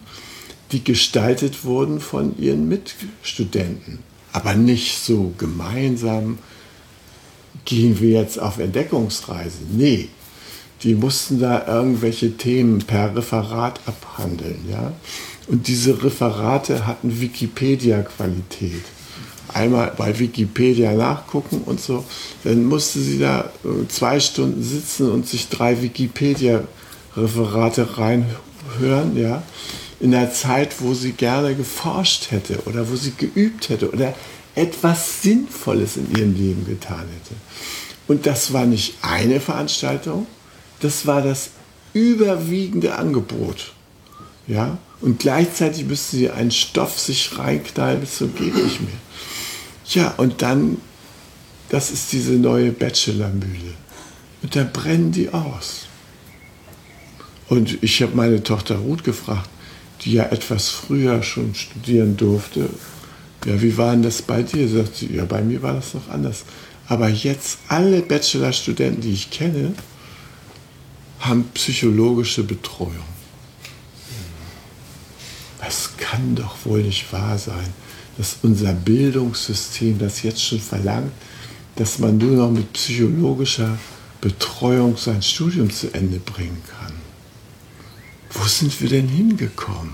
die 0.71 0.83
gestaltet 0.83 1.63
wurden 1.63 1.99
von 1.99 2.37
ihren 2.37 2.67
Mitstudenten. 2.67 3.99
Aber 4.31 4.53
nicht 4.53 5.03
so 5.03 5.33
gemeinsam 5.37 6.37
gehen 7.65 7.99
wir 7.99 8.21
jetzt 8.21 8.39
auf 8.39 8.59
Entdeckungsreise. 8.59 9.57
Nee, 9.71 10.09
die 10.83 10.93
mussten 10.95 11.39
da 11.39 11.67
irgendwelche 11.67 12.37
Themen 12.37 12.79
per 12.79 13.15
Referat 13.15 13.79
abhandeln. 13.85 14.65
Ja? 14.69 14.93
Und 15.47 15.67
diese 15.67 16.03
Referate 16.03 16.87
hatten 16.87 17.19
Wikipedia-Qualität. 17.19 18.83
Einmal 19.51 19.91
bei 19.97 20.19
Wikipedia 20.19 20.93
nachgucken 20.93 21.63
und 21.65 21.81
so. 21.81 22.05
Dann 22.43 22.65
musste 22.65 22.99
sie 22.99 23.17
da 23.17 23.51
äh, 23.63 23.87
zwei 23.87 24.19
Stunden 24.19 24.61
sitzen 24.63 25.11
und 25.11 25.27
sich 25.27 25.49
drei 25.49 25.81
Wikipedia-Referate 25.81 27.97
reinhören. 27.97 29.17
Ja? 29.17 29.41
In 29.99 30.11
der 30.11 30.33
Zeit, 30.33 30.81
wo 30.81 30.93
sie 30.93 31.11
gerne 31.11 31.55
geforscht 31.55 32.31
hätte 32.31 32.61
oder 32.65 32.89
wo 32.89 32.95
sie 32.95 33.13
geübt 33.17 33.69
hätte 33.69 33.91
oder 33.91 34.13
etwas 34.55 35.21
Sinnvolles 35.21 35.97
in 35.97 36.11
ihrem 36.15 36.35
Leben 36.35 36.65
getan 36.65 36.99
hätte. 36.99 37.35
Und 38.07 38.25
das 38.25 38.53
war 38.53 38.65
nicht 38.65 38.95
eine 39.01 39.39
Veranstaltung, 39.39 40.25
das 40.79 41.05
war 41.05 41.21
das 41.21 41.51
überwiegende 41.93 42.95
Angebot. 42.95 43.73
Ja? 44.47 44.77
Und 45.01 45.19
gleichzeitig 45.19 45.85
müssten 45.85 46.17
sie 46.17 46.29
einen 46.29 46.51
Stoff 46.51 46.99
sich 46.99 47.37
reinknallen, 47.37 48.05
so 48.05 48.27
geht 48.27 48.55
nicht 48.55 48.81
mehr. 48.81 48.99
Ja, 49.89 50.13
und 50.17 50.41
dann, 50.41 50.77
das 51.69 51.91
ist 51.91 52.11
diese 52.11 52.33
neue 52.33 52.71
Bachelormühle. 52.71 53.73
Und 54.41 54.55
da 54.55 54.63
brennen 54.63 55.11
die 55.11 55.29
aus. 55.29 55.87
Und 57.47 57.81
ich 57.81 58.01
habe 58.01 58.15
meine 58.15 58.43
Tochter 58.43 58.75
Ruth 58.75 59.03
gefragt, 59.03 59.49
die 60.01 60.13
ja 60.13 60.25
etwas 60.25 60.69
früher 60.69 61.23
schon 61.23 61.53
studieren 61.55 62.15
durfte. 62.17 62.69
Ja, 63.45 63.61
wie 63.61 63.77
war 63.77 63.91
denn 63.91 64.03
das 64.03 64.21
bei 64.21 64.43
dir? 64.43 64.67
Sagt 64.67 64.95
sie, 64.97 65.15
ja, 65.15 65.25
bei 65.25 65.41
mir 65.41 65.61
war 65.61 65.73
das 65.73 65.93
noch 65.93 66.09
anders. 66.09 66.43
Aber 66.87 67.09
jetzt 67.09 67.59
alle 67.67 68.01
Bachelorstudenten, 68.01 69.01
die 69.01 69.13
ich 69.13 69.29
kenne, 69.29 69.73
haben 71.19 71.45
psychologische 71.53 72.43
Betreuung. 72.43 73.09
Das 75.59 75.91
kann 75.97 76.35
doch 76.35 76.55
wohl 76.65 76.81
nicht 76.81 77.11
wahr 77.11 77.37
sein, 77.37 77.73
dass 78.17 78.37
unser 78.41 78.73
Bildungssystem 78.73 79.99
das 79.99 80.23
jetzt 80.23 80.43
schon 80.43 80.59
verlangt, 80.59 81.11
dass 81.75 81.99
man 81.99 82.17
nur 82.17 82.31
noch 82.31 82.51
mit 82.51 82.73
psychologischer 82.73 83.77
Betreuung 84.21 84.97
sein 84.97 85.21
Studium 85.21 85.69
zu 85.69 85.93
Ende 85.93 86.19
bringen 86.19 86.61
kann 86.67 86.98
wo 88.31 88.47
sind 88.47 88.79
wir 88.81 88.89
denn 88.89 89.07
hingekommen? 89.07 89.93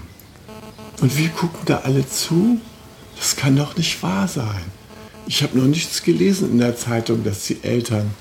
Und 1.01 1.17
wir 1.17 1.29
gucken 1.29 1.59
da 1.65 1.79
alle 1.79 2.07
zu? 2.07 2.59
Das 3.17 3.35
kann 3.35 3.55
doch 3.55 3.77
nicht 3.77 4.01
wahr 4.03 4.27
sein. 4.27 4.63
Ich 5.27 5.41
habe 5.41 5.57
noch 5.57 5.65
nichts 5.65 6.03
gelesen 6.03 6.51
in 6.51 6.59
der 6.59 6.77
Zeitung, 6.77 7.23
dass 7.23 7.45
die 7.45 7.63
Eltern 7.63 8.11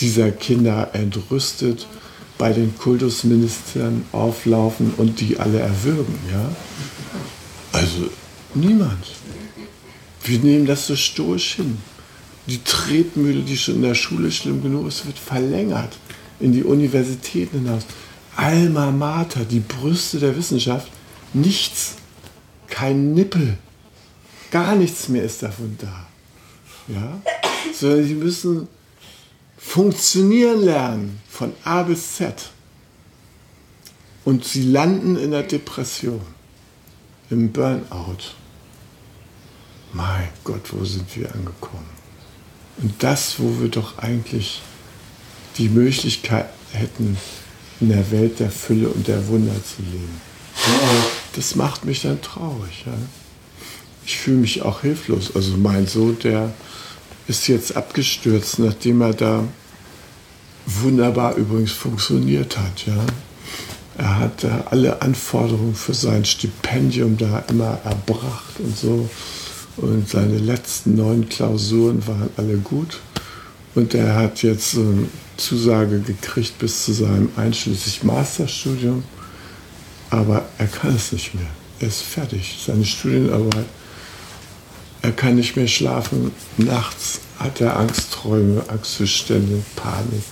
dieser 0.00 0.30
Kinder 0.30 0.90
entrüstet 0.94 1.86
bei 2.38 2.52
den 2.52 2.76
Kultusministern 2.76 4.04
auflaufen 4.12 4.92
und 4.96 5.20
die 5.20 5.38
alle 5.38 5.60
erwürgen. 5.60 6.18
Ja? 6.30 6.50
Also 7.72 8.10
niemand. 8.54 9.04
Wir 10.22 10.38
nehmen 10.38 10.66
das 10.66 10.86
so 10.86 10.96
stoisch 10.96 11.54
hin. 11.54 11.78
Die 12.46 12.62
Tretmühle, 12.62 13.42
die 13.42 13.56
schon 13.56 13.76
in 13.76 13.82
der 13.82 13.94
Schule 13.94 14.30
schlimm 14.30 14.62
genug 14.62 14.88
ist, 14.88 15.06
wird 15.06 15.18
verlängert 15.18 15.96
in 16.38 16.52
die 16.52 16.62
Universitäten 16.62 17.64
hinaus. 17.64 17.84
Alma 18.36 18.90
Mater, 18.90 19.44
die 19.44 19.60
Brüste 19.60 20.18
der 20.18 20.36
Wissenschaft, 20.36 20.90
nichts, 21.32 21.94
kein 22.68 23.14
Nippel, 23.14 23.56
gar 24.50 24.74
nichts 24.74 25.08
mehr 25.08 25.24
ist 25.24 25.42
davon 25.42 25.76
da. 25.78 26.06
Ja? 26.88 27.20
Sondern 27.72 28.06
sie 28.06 28.14
müssen 28.14 28.68
funktionieren 29.56 30.62
lernen 30.62 31.20
von 31.28 31.52
A 31.64 31.82
bis 31.82 32.16
Z. 32.16 32.50
Und 34.24 34.44
sie 34.44 34.62
landen 34.62 35.16
in 35.16 35.30
der 35.30 35.42
Depression, 35.42 36.20
im 37.30 37.52
Burnout. 37.52 38.34
Mein 39.92 40.28
Gott, 40.44 40.72
wo 40.72 40.84
sind 40.84 41.16
wir 41.16 41.32
angekommen? 41.32 41.86
Und 42.78 43.02
das, 43.02 43.38
wo 43.38 43.60
wir 43.60 43.68
doch 43.68 43.98
eigentlich 43.98 44.62
die 45.56 45.68
Möglichkeit 45.68 46.50
hätten, 46.72 47.16
in 47.80 47.88
der 47.88 48.10
Welt 48.10 48.40
der 48.40 48.50
Fülle 48.50 48.88
und 48.88 49.06
der 49.06 49.26
Wunder 49.28 49.54
zu 49.54 49.82
leben. 49.82 50.20
Das 51.34 51.54
macht 51.54 51.84
mich 51.84 52.02
dann 52.02 52.20
traurig. 52.22 52.84
Ja? 52.86 52.92
Ich 54.04 54.16
fühle 54.16 54.38
mich 54.38 54.62
auch 54.62 54.80
hilflos. 54.80 55.34
Also 55.34 55.56
mein 55.56 55.86
Sohn, 55.86 56.18
der 56.20 56.52
ist 57.28 57.48
jetzt 57.48 57.76
abgestürzt, 57.76 58.58
nachdem 58.58 59.00
er 59.02 59.12
da 59.12 59.44
wunderbar 60.66 61.34
übrigens 61.34 61.72
funktioniert 61.72 62.56
hat. 62.56 62.86
Ja? 62.86 63.04
Er 63.98 64.18
hat 64.18 64.44
da 64.44 64.64
alle 64.70 65.02
Anforderungen 65.02 65.74
für 65.74 65.94
sein 65.94 66.24
Stipendium 66.24 67.16
da 67.16 67.44
immer 67.48 67.78
erbracht 67.84 68.58
und 68.58 68.76
so. 68.76 69.08
Und 69.78 70.08
seine 70.08 70.38
letzten 70.38 70.94
neun 70.94 71.28
Klausuren 71.28 72.06
waren 72.06 72.30
alle 72.36 72.56
gut. 72.56 73.00
Und 73.76 73.94
er 73.94 74.16
hat 74.16 74.42
jetzt 74.42 74.74
eine 74.74 75.06
Zusage 75.36 76.00
gekriegt 76.00 76.58
bis 76.58 76.86
zu 76.86 76.94
seinem 76.94 77.28
einschließlich 77.36 78.04
Masterstudium. 78.04 79.04
Aber 80.08 80.46
er 80.56 80.66
kann 80.66 80.96
es 80.96 81.12
nicht 81.12 81.34
mehr. 81.34 81.46
Er 81.80 81.88
ist 81.88 82.00
fertig. 82.00 82.58
Seine 82.66 82.86
Studienarbeit. 82.86 83.66
Er 85.02 85.12
kann 85.12 85.34
nicht 85.34 85.56
mehr 85.56 85.68
schlafen. 85.68 86.32
Nachts 86.56 87.20
hat 87.38 87.60
er 87.60 87.78
Angstträume, 87.78 88.64
Angstzustände, 88.66 89.62
Panik. 89.76 90.22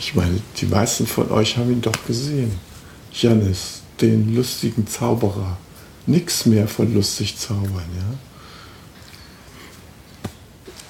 Ich 0.00 0.14
meine, 0.14 0.40
die 0.56 0.66
meisten 0.66 1.06
von 1.06 1.30
euch 1.30 1.58
haben 1.58 1.70
ihn 1.70 1.82
doch 1.82 2.06
gesehen. 2.06 2.52
Janis, 3.12 3.82
den 4.00 4.34
lustigen 4.34 4.86
Zauberer. 4.86 5.58
Nix 6.06 6.46
mehr 6.46 6.66
von 6.66 6.94
lustig 6.94 7.36
zaubern, 7.36 7.84
ja. 7.94 8.31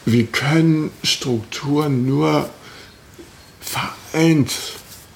Wir 0.05 0.27
können 0.27 0.91
Strukturen 1.03 2.07
nur 2.07 2.51
vereint 3.61 4.53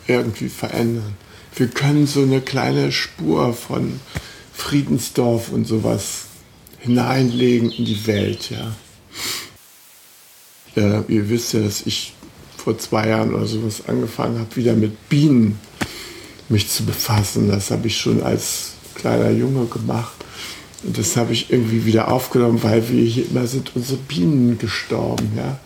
irgendwie 0.06 0.48
verändern. 0.48 1.16
Wir 1.54 1.68
können 1.68 2.06
so 2.06 2.22
eine 2.22 2.40
kleine 2.40 2.92
Spur 2.92 3.52
von 3.52 4.00
Friedensdorf 4.52 5.50
und 5.50 5.66
sowas 5.66 6.26
hineinlegen 6.78 7.70
in 7.70 7.84
die 7.84 8.06
Welt, 8.06 8.50
ja. 8.50 8.76
ja 10.76 11.04
ihr 11.08 11.28
wisst 11.28 11.52
ja, 11.54 11.60
dass 11.60 11.82
ich 11.82 12.14
vor 12.56 12.78
zwei 12.78 13.08
Jahren 13.08 13.34
oder 13.34 13.46
sowas 13.46 13.82
angefangen 13.86 14.38
habe, 14.38 14.56
wieder 14.56 14.74
mit 14.74 15.08
Bienen 15.08 15.58
mich 16.48 16.68
zu 16.68 16.84
befassen. 16.84 17.48
Das 17.48 17.70
habe 17.70 17.86
ich 17.86 17.98
schon 17.98 18.22
als 18.22 18.72
kleiner 18.94 19.30
Junge 19.30 19.66
gemacht. 19.66 20.15
Und 20.86 20.98
das 20.98 21.16
habe 21.16 21.32
ich 21.32 21.50
irgendwie 21.50 21.84
wieder 21.84 22.10
aufgenommen, 22.10 22.62
weil 22.62 22.88
wir 22.88 23.04
hier 23.04 23.28
immer 23.28 23.46
sind 23.46 23.72
unsere 23.74 23.98
Bienen 23.98 24.58
gestorben. 24.58 25.32
Ja? 25.36 25.58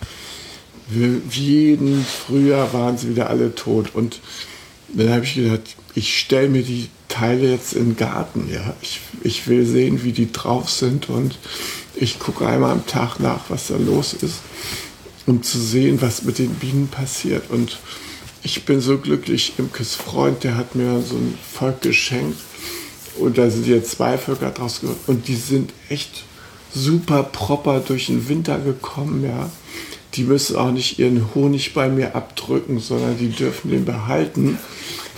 Wir, 0.88 1.20
jeden 1.30 2.04
Frühjahr 2.04 2.72
waren 2.72 2.96
sie 2.98 3.10
wieder 3.10 3.28
alle 3.30 3.54
tot. 3.54 3.94
Und 3.94 4.20
dann 4.88 5.10
habe 5.10 5.24
ich 5.24 5.34
gedacht, 5.34 5.76
ich 5.94 6.18
stelle 6.18 6.48
mir 6.48 6.62
die 6.62 6.88
Teile 7.08 7.50
jetzt 7.50 7.74
in 7.74 7.90
den 7.90 7.96
Garten. 7.96 8.48
Ja? 8.50 8.74
Ich, 8.80 9.00
ich 9.22 9.46
will 9.46 9.66
sehen, 9.66 10.02
wie 10.02 10.12
die 10.12 10.32
drauf 10.32 10.70
sind. 10.70 11.08
Und 11.08 11.38
ich 11.94 12.18
gucke 12.18 12.46
einmal 12.46 12.72
am 12.72 12.86
Tag 12.86 13.20
nach, 13.20 13.50
was 13.50 13.68
da 13.68 13.76
los 13.76 14.14
ist 14.14 14.40
um 15.30 15.42
zu 15.42 15.58
sehen, 15.58 16.02
was 16.02 16.24
mit 16.24 16.38
den 16.38 16.54
Bienen 16.54 16.88
passiert. 16.88 17.50
Und 17.50 17.78
ich 18.42 18.64
bin 18.64 18.80
so 18.80 18.98
glücklich, 18.98 19.54
Imkes 19.58 19.94
Freund, 19.94 20.44
der 20.44 20.56
hat 20.56 20.74
mir 20.74 21.00
so 21.00 21.16
ein 21.16 21.38
Volk 21.52 21.82
geschenkt. 21.82 22.38
Und 23.20 23.38
da 23.38 23.50
sind 23.50 23.66
jetzt 23.66 23.92
zwei 23.92 24.18
Völker 24.18 24.50
draus 24.50 24.80
geworden. 24.80 25.00
Und 25.06 25.28
die 25.28 25.36
sind 25.36 25.72
echt 25.88 26.24
super 26.74 27.22
proper 27.22 27.80
durch 27.80 28.06
den 28.06 28.28
Winter 28.28 28.58
gekommen, 28.58 29.24
ja. 29.24 29.50
Die 30.14 30.24
müssen 30.24 30.56
auch 30.56 30.72
nicht 30.72 30.98
ihren 30.98 31.34
Honig 31.34 31.72
bei 31.72 31.88
mir 31.88 32.16
abdrücken, 32.16 32.80
sondern 32.80 33.16
die 33.16 33.28
dürfen 33.28 33.70
den 33.70 33.84
behalten, 33.84 34.58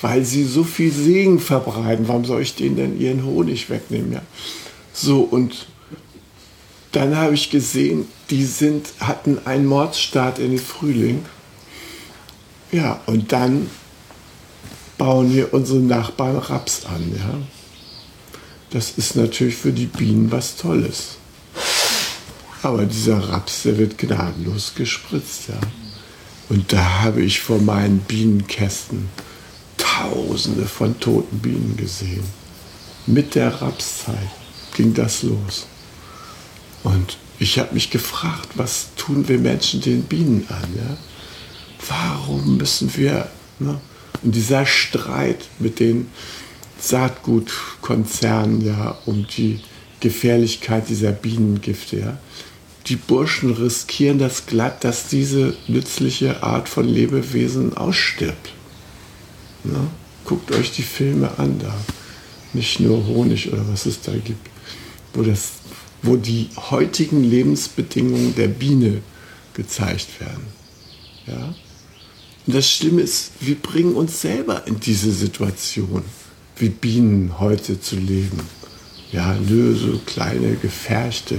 weil 0.02 0.22
sie 0.24 0.44
so 0.44 0.64
viel 0.64 0.92
Segen 0.92 1.40
verbreiten. 1.40 2.08
Warum 2.08 2.26
soll 2.26 2.42
ich 2.42 2.56
denen 2.56 2.76
denn 2.76 3.00
ihren 3.00 3.24
Honig 3.24 3.70
wegnehmen, 3.70 4.12
ja? 4.12 4.22
So, 4.92 5.20
und 5.20 5.66
dann 6.92 7.16
habe 7.16 7.34
ich 7.34 7.48
gesehen, 7.48 8.06
die 8.28 8.44
sind, 8.44 8.88
hatten 9.00 9.38
einen 9.46 9.64
Mordsstart 9.64 10.38
in 10.38 10.50
den 10.50 10.58
Frühling. 10.58 11.24
Ja, 12.70 13.00
und 13.06 13.32
dann 13.32 13.70
bauen 14.98 15.34
wir 15.34 15.52
unsere 15.54 15.80
Nachbarn 15.80 16.36
Raps 16.36 16.84
an. 16.84 17.12
Ja? 17.16 17.38
Das 18.72 18.92
ist 18.96 19.16
natürlich 19.16 19.56
für 19.56 19.72
die 19.72 19.86
Bienen 19.86 20.32
was 20.32 20.56
Tolles. 20.56 21.16
Aber 22.62 22.86
dieser 22.86 23.18
Raps, 23.28 23.64
der 23.64 23.76
wird 23.76 23.98
gnadenlos 23.98 24.72
gespritzt. 24.74 25.48
Ja? 25.48 25.60
Und 26.48 26.72
da 26.72 27.02
habe 27.02 27.22
ich 27.22 27.40
vor 27.40 27.60
meinen 27.60 28.00
Bienenkästen 28.00 29.08
Tausende 29.76 30.64
von 30.64 30.98
toten 31.00 31.38
Bienen 31.40 31.76
gesehen. 31.76 32.24
Mit 33.06 33.34
der 33.34 33.60
Rapszeit 33.60 34.30
ging 34.74 34.94
das 34.94 35.22
los. 35.22 35.66
Und 36.82 37.18
ich 37.38 37.58
habe 37.58 37.74
mich 37.74 37.90
gefragt, 37.90 38.48
was 38.54 38.88
tun 38.96 39.28
wir 39.28 39.38
Menschen 39.38 39.80
den 39.80 40.04
Bienen 40.04 40.46
an? 40.48 40.74
Ja? 40.76 40.96
Warum 41.88 42.56
müssen 42.56 42.96
wir, 42.96 43.28
ne? 43.58 43.80
und 44.22 44.34
dieser 44.34 44.64
Streit 44.64 45.44
mit 45.58 45.78
den 45.78 46.08
Saatgutkonzernen 46.82 48.60
ja, 48.64 48.98
um 49.06 49.26
die 49.26 49.60
Gefährlichkeit 50.00 50.88
dieser 50.88 51.12
Bienengifte, 51.12 51.98
ja? 51.98 52.18
die 52.86 52.96
Burschen 52.96 53.52
riskieren 53.52 54.18
das 54.18 54.46
glatt, 54.46 54.82
dass 54.82 55.06
diese 55.06 55.56
nützliche 55.68 56.42
Art 56.42 56.68
von 56.68 56.88
Lebewesen 56.88 57.76
ausstirbt. 57.76 58.52
Ne? 59.62 59.86
Guckt 60.24 60.50
euch 60.52 60.72
die 60.72 60.82
Filme 60.82 61.38
an 61.38 61.60
da. 61.60 61.72
Nicht 62.52 62.80
nur 62.80 63.06
Honig 63.06 63.52
oder 63.52 63.64
was 63.68 63.86
es 63.86 64.00
da 64.00 64.12
gibt, 64.12 64.50
wo 65.14 65.22
das 65.22 65.52
wo 66.02 66.16
die 66.16 66.48
heutigen 66.56 67.22
Lebensbedingungen 67.22 68.34
der 68.34 68.48
Biene 68.48 69.02
gezeigt 69.54 70.20
werden. 70.20 70.46
Ja? 71.26 71.54
Und 72.46 72.56
das 72.56 72.68
Schlimme 72.68 73.02
ist, 73.02 73.30
wir 73.40 73.54
bringen 73.54 73.94
uns 73.94 74.20
selber 74.20 74.66
in 74.66 74.80
diese 74.80 75.12
Situation, 75.12 76.02
wie 76.56 76.68
Bienen 76.68 77.38
heute 77.38 77.80
zu 77.80 77.96
leben. 77.96 78.40
Ja, 79.10 79.34
nö, 79.34 79.74
so 79.74 80.00
kleine 80.06 80.56
Gefärchte, 80.56 81.38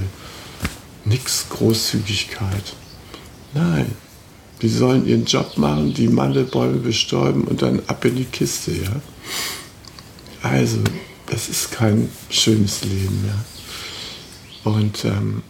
nix 1.06 1.48
Großzügigkeit. 1.50 2.76
Nein, 3.54 3.88
die 4.62 4.70
sollen 4.70 5.08
ihren 5.08 5.26
Job 5.26 5.58
machen, 5.58 5.94
die 5.94 6.08
Mandelbäume 6.08 6.78
bestäuben 6.78 7.44
und 7.44 7.62
dann 7.62 7.82
ab 7.88 8.06
in 8.06 8.16
die 8.16 8.26
Kiste, 8.26 8.72
ja. 8.72 9.02
Also, 10.42 10.80
das 11.28 11.50
ist 11.50 11.72
kein 11.72 12.10
schönes 12.30 12.84
Leben, 12.84 13.26
ja. 13.28 14.72
Und 14.72 15.06
ähm, 15.06 15.42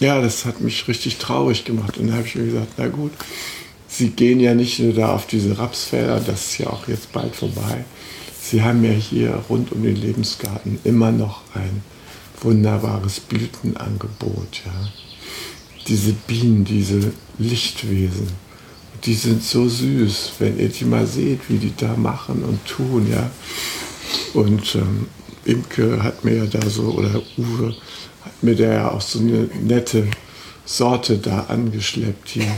ja, 0.00 0.20
das 0.20 0.44
hat 0.44 0.60
mich 0.60 0.88
richtig 0.88 1.18
traurig 1.18 1.64
gemacht. 1.64 1.98
Und 1.98 2.08
dann 2.08 2.16
habe 2.16 2.26
ich 2.26 2.34
mir 2.34 2.46
gesagt, 2.46 2.72
na 2.76 2.88
gut, 2.88 3.12
sie 3.88 4.10
gehen 4.10 4.40
ja 4.40 4.54
nicht 4.54 4.78
nur 4.78 4.92
da 4.92 5.14
auf 5.14 5.26
diese 5.26 5.58
Rapsfelder, 5.58 6.20
das 6.20 6.52
ist 6.52 6.58
ja 6.58 6.68
auch 6.68 6.88
jetzt 6.88 7.12
bald 7.12 7.34
vorbei. 7.34 7.84
Sie 8.50 8.64
haben 8.64 8.82
ja 8.82 8.90
hier 8.90 9.44
rund 9.48 9.70
um 9.70 9.84
den 9.84 9.94
Lebensgarten 9.94 10.80
immer 10.82 11.12
noch 11.12 11.42
ein 11.54 11.82
wunderbares 12.40 13.20
Blütenangebot. 13.20 14.62
Ja. 14.64 14.88
Diese 15.86 16.12
Bienen, 16.12 16.64
diese 16.64 17.12
Lichtwesen, 17.38 18.26
die 19.04 19.14
sind 19.14 19.44
so 19.44 19.68
süß, 19.68 20.32
wenn 20.40 20.58
ihr 20.58 20.68
die 20.68 20.84
mal 20.84 21.06
seht, 21.06 21.48
wie 21.48 21.58
die 21.58 21.72
da 21.76 21.94
machen 21.94 22.42
und 22.42 22.66
tun. 22.66 23.08
Ja. 23.08 23.30
Und 24.34 24.74
ähm, 24.74 25.06
Imke 25.44 26.02
hat 26.02 26.24
mir 26.24 26.38
ja 26.38 26.46
da 26.46 26.68
so, 26.68 26.94
oder 26.94 27.22
Uwe, 27.38 27.76
hat 28.24 28.42
mir 28.42 28.56
der 28.56 28.72
ja 28.72 28.90
auch 28.90 29.00
so 29.00 29.20
eine 29.20 29.48
nette 29.62 30.08
Sorte 30.64 31.18
da 31.18 31.44
angeschleppt 31.48 32.30
hier. 32.30 32.52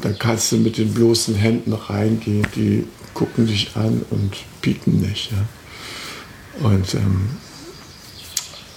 Da 0.00 0.12
kannst 0.12 0.52
du 0.52 0.58
mit 0.58 0.78
den 0.78 0.94
bloßen 0.94 1.34
Händen 1.34 1.72
reingehen, 1.72 2.46
die 2.54 2.84
gucken 3.14 3.46
dich 3.46 3.72
an 3.74 4.04
und 4.10 4.36
pieken 4.60 5.00
nicht. 5.00 5.30
Ja? 5.32 6.68
Und 6.68 6.94
ähm, 6.94 7.30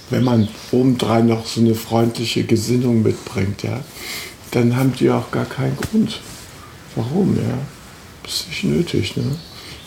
wenn 0.10 0.24
man 0.24 0.48
obendrein 0.72 1.28
noch 1.28 1.46
so 1.46 1.62
eine 1.62 1.76
freundliche 1.76 2.44
Gesinnung 2.44 3.02
mitbringt, 3.02 3.64
ja, 3.64 3.84
dann 4.52 4.76
haben 4.76 4.94
die 4.94 5.10
auch 5.10 5.32
gar 5.32 5.46
keinen 5.46 5.76
Grund. 5.76 6.22
Warum, 6.96 7.36
ja? 7.36 7.58
Das 8.24 8.42
ist 8.42 8.48
nicht 8.48 8.64
nötig, 8.64 9.18
ne? 9.18 9.36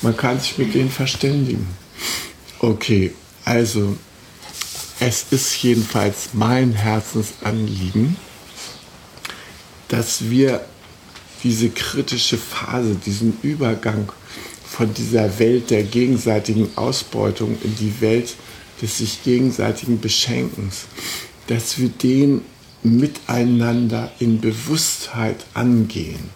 Man 0.02 0.16
kann 0.16 0.38
sich 0.38 0.58
mit 0.58 0.74
denen 0.74 0.90
verständigen. 0.90 1.66
Okay, 2.60 3.12
also 3.44 3.96
es 5.00 5.26
ist 5.30 5.62
jedenfalls 5.62 6.30
mein 6.32 6.72
Herzensanliegen, 6.72 8.16
dass 9.88 10.28
wir 10.28 10.64
diese 11.42 11.70
kritische 11.70 12.36
Phase, 12.36 12.96
diesen 12.96 13.38
Übergang 13.42 14.12
von 14.78 14.94
dieser 14.94 15.40
Welt 15.40 15.70
der 15.70 15.82
gegenseitigen 15.82 16.70
Ausbeutung 16.76 17.58
in 17.64 17.74
die 17.74 18.00
Welt 18.00 18.36
des 18.80 18.98
sich 18.98 19.24
gegenseitigen 19.24 20.00
Beschenkens, 20.00 20.86
dass 21.48 21.80
wir 21.80 21.88
den 21.88 22.42
miteinander 22.84 24.12
in 24.20 24.40
Bewusstheit 24.40 25.44
angehen. 25.52 26.30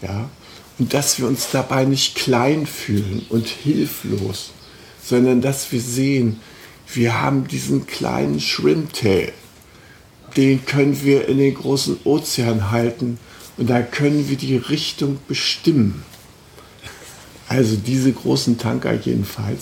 Ja? 0.00 0.30
Und 0.78 0.94
dass 0.94 1.18
wir 1.18 1.26
uns 1.26 1.48
dabei 1.50 1.84
nicht 1.84 2.14
klein 2.14 2.64
fühlen 2.64 3.26
und 3.28 3.48
hilflos, 3.48 4.50
sondern 5.02 5.40
dass 5.40 5.72
wir 5.72 5.80
sehen, 5.80 6.38
wir 6.94 7.20
haben 7.20 7.48
diesen 7.48 7.88
kleinen 7.88 8.38
Shrimptail, 8.38 9.32
den 10.36 10.64
können 10.64 11.02
wir 11.02 11.26
in 11.26 11.38
den 11.38 11.54
großen 11.54 11.98
Ozean 12.04 12.70
halten 12.70 13.18
und 13.56 13.68
da 13.68 13.82
können 13.82 14.28
wir 14.28 14.36
die 14.36 14.56
Richtung 14.56 15.18
bestimmen. 15.26 16.04
Also 17.48 17.76
diese 17.76 18.12
großen 18.12 18.58
Tanker 18.58 18.92
jedenfalls, 18.92 19.60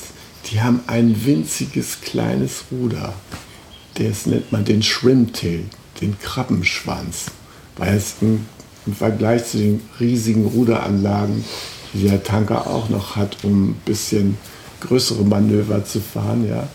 die 0.50 0.60
haben 0.60 0.80
ein 0.86 1.24
winziges 1.24 2.00
kleines 2.00 2.64
Ruder. 2.70 3.14
Das 3.94 4.26
nennt 4.26 4.50
man 4.52 4.64
den 4.64 4.82
Shrimptail, 4.82 5.64
den 6.00 6.18
Krabbenschwanz, 6.18 7.26
weil 7.76 7.96
es 7.96 8.16
im, 8.20 8.46
im 8.86 8.94
Vergleich 8.94 9.46
zu 9.46 9.58
den 9.58 9.80
riesigen 10.00 10.46
Ruderanlagen, 10.46 11.44
die 11.94 12.08
der 12.08 12.22
Tanker 12.22 12.66
auch 12.66 12.88
noch 12.88 13.16
hat, 13.16 13.38
um 13.44 13.70
ein 13.70 13.80
bisschen 13.84 14.36
größere 14.80 15.24
Manöver 15.24 15.84
zu 15.84 16.00
fahren, 16.00 16.46
ja, 16.46 16.68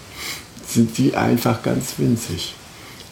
sind 0.67 0.97
die 0.97 1.15
einfach 1.15 1.61
ganz 1.61 1.95
winzig. 1.97 2.55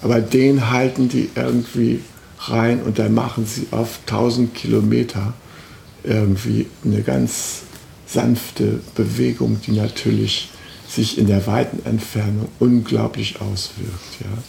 Aber 0.02 0.22
den 0.22 0.72
halten 0.72 1.10
die 1.10 1.30
irgendwie 1.36 2.00
rein 2.40 2.82
und 2.82 3.00
dann 3.00 3.14
machen 3.14 3.46
sie 3.46 3.68
auf 3.72 4.00
1000 4.08 4.56
Kilometer 4.56 5.34
irgendwie 6.04 6.68
eine 6.86 7.02
ganz 7.02 7.64
sanfte 8.12 8.80
Bewegung, 8.96 9.60
die 9.66 9.72
natürlich 9.72 10.50
sich 10.88 11.18
in 11.18 11.28
der 11.28 11.46
weiten 11.46 11.86
Entfernung 11.86 12.50
unglaublich 12.60 13.42
auswirkt. 13.42 14.22
Ja. 14.22 14.44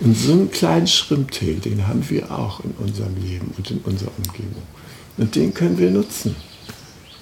Und 0.00 0.16
so 0.16 0.32
einen 0.32 0.50
kleinen 0.50 0.86
Schrimptee, 0.86 1.54
den 1.54 1.86
haben 1.86 2.08
wir 2.08 2.30
auch 2.30 2.60
in 2.64 2.72
unserem 2.78 3.14
Leben 3.22 3.52
und 3.56 3.70
in 3.70 3.78
unserer 3.78 4.12
Umgebung. 4.16 4.62
Und 5.16 5.34
den 5.34 5.54
können 5.54 5.78
wir 5.78 5.90
nutzen. 5.90 6.36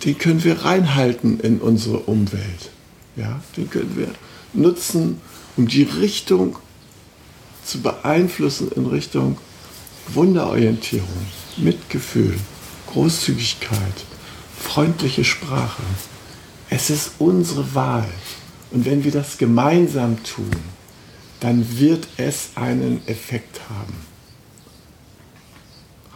Den 0.05 0.19
können 0.19 0.45
wir 0.45 0.65
reinhalten 0.65 1.41
in 1.41 1.59
unsere 1.59 1.99
Umwelt. 2.01 2.71
Ja, 3.17 3.41
den 3.57 3.71
können 3.71 3.97
wir 3.97 4.09
nutzen, 4.53 5.21
um 5.57 5.69
die 5.69 5.85
Richtung 5.85 6.59
zu 7.65 7.81
beeinflussen 7.81 8.71
in 8.77 8.87
Richtung 8.87 9.39
Wunderorientierung, 10.09 11.09
Mitgefühl, 11.57 12.37
Großzügigkeit, 12.93 14.05
freundliche 14.57 15.25
Sprache. 15.25 15.83
Es 16.71 16.91
ist 16.91 17.13
unsere 17.19 17.75
Wahl. 17.75 18.09
Und 18.71 18.85
wenn 18.85 19.05
wir 19.05 19.13
das 19.13 19.39
gemeinsam 19.39 20.23
tun, 20.25 20.51
dann 21.41 21.79
wird 21.79 22.09
es 22.17 22.51
einen 22.57 23.07
Effekt 23.07 23.61
haben. 23.69 23.95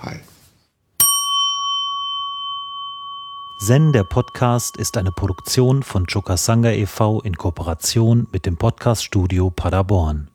Hi. 0.02 0.16
Zen, 3.60 3.92
der 3.92 4.04
Podcast, 4.04 4.78
ist 4.78 4.96
eine 4.96 5.12
Produktion 5.12 5.82
von 5.82 6.06
Chokasanga 6.06 6.70
e.V. 6.70 7.20
in 7.20 7.36
Kooperation 7.36 8.26
mit 8.32 8.46
dem 8.46 8.56
Podcaststudio 8.56 9.50
Paderborn. 9.50 10.29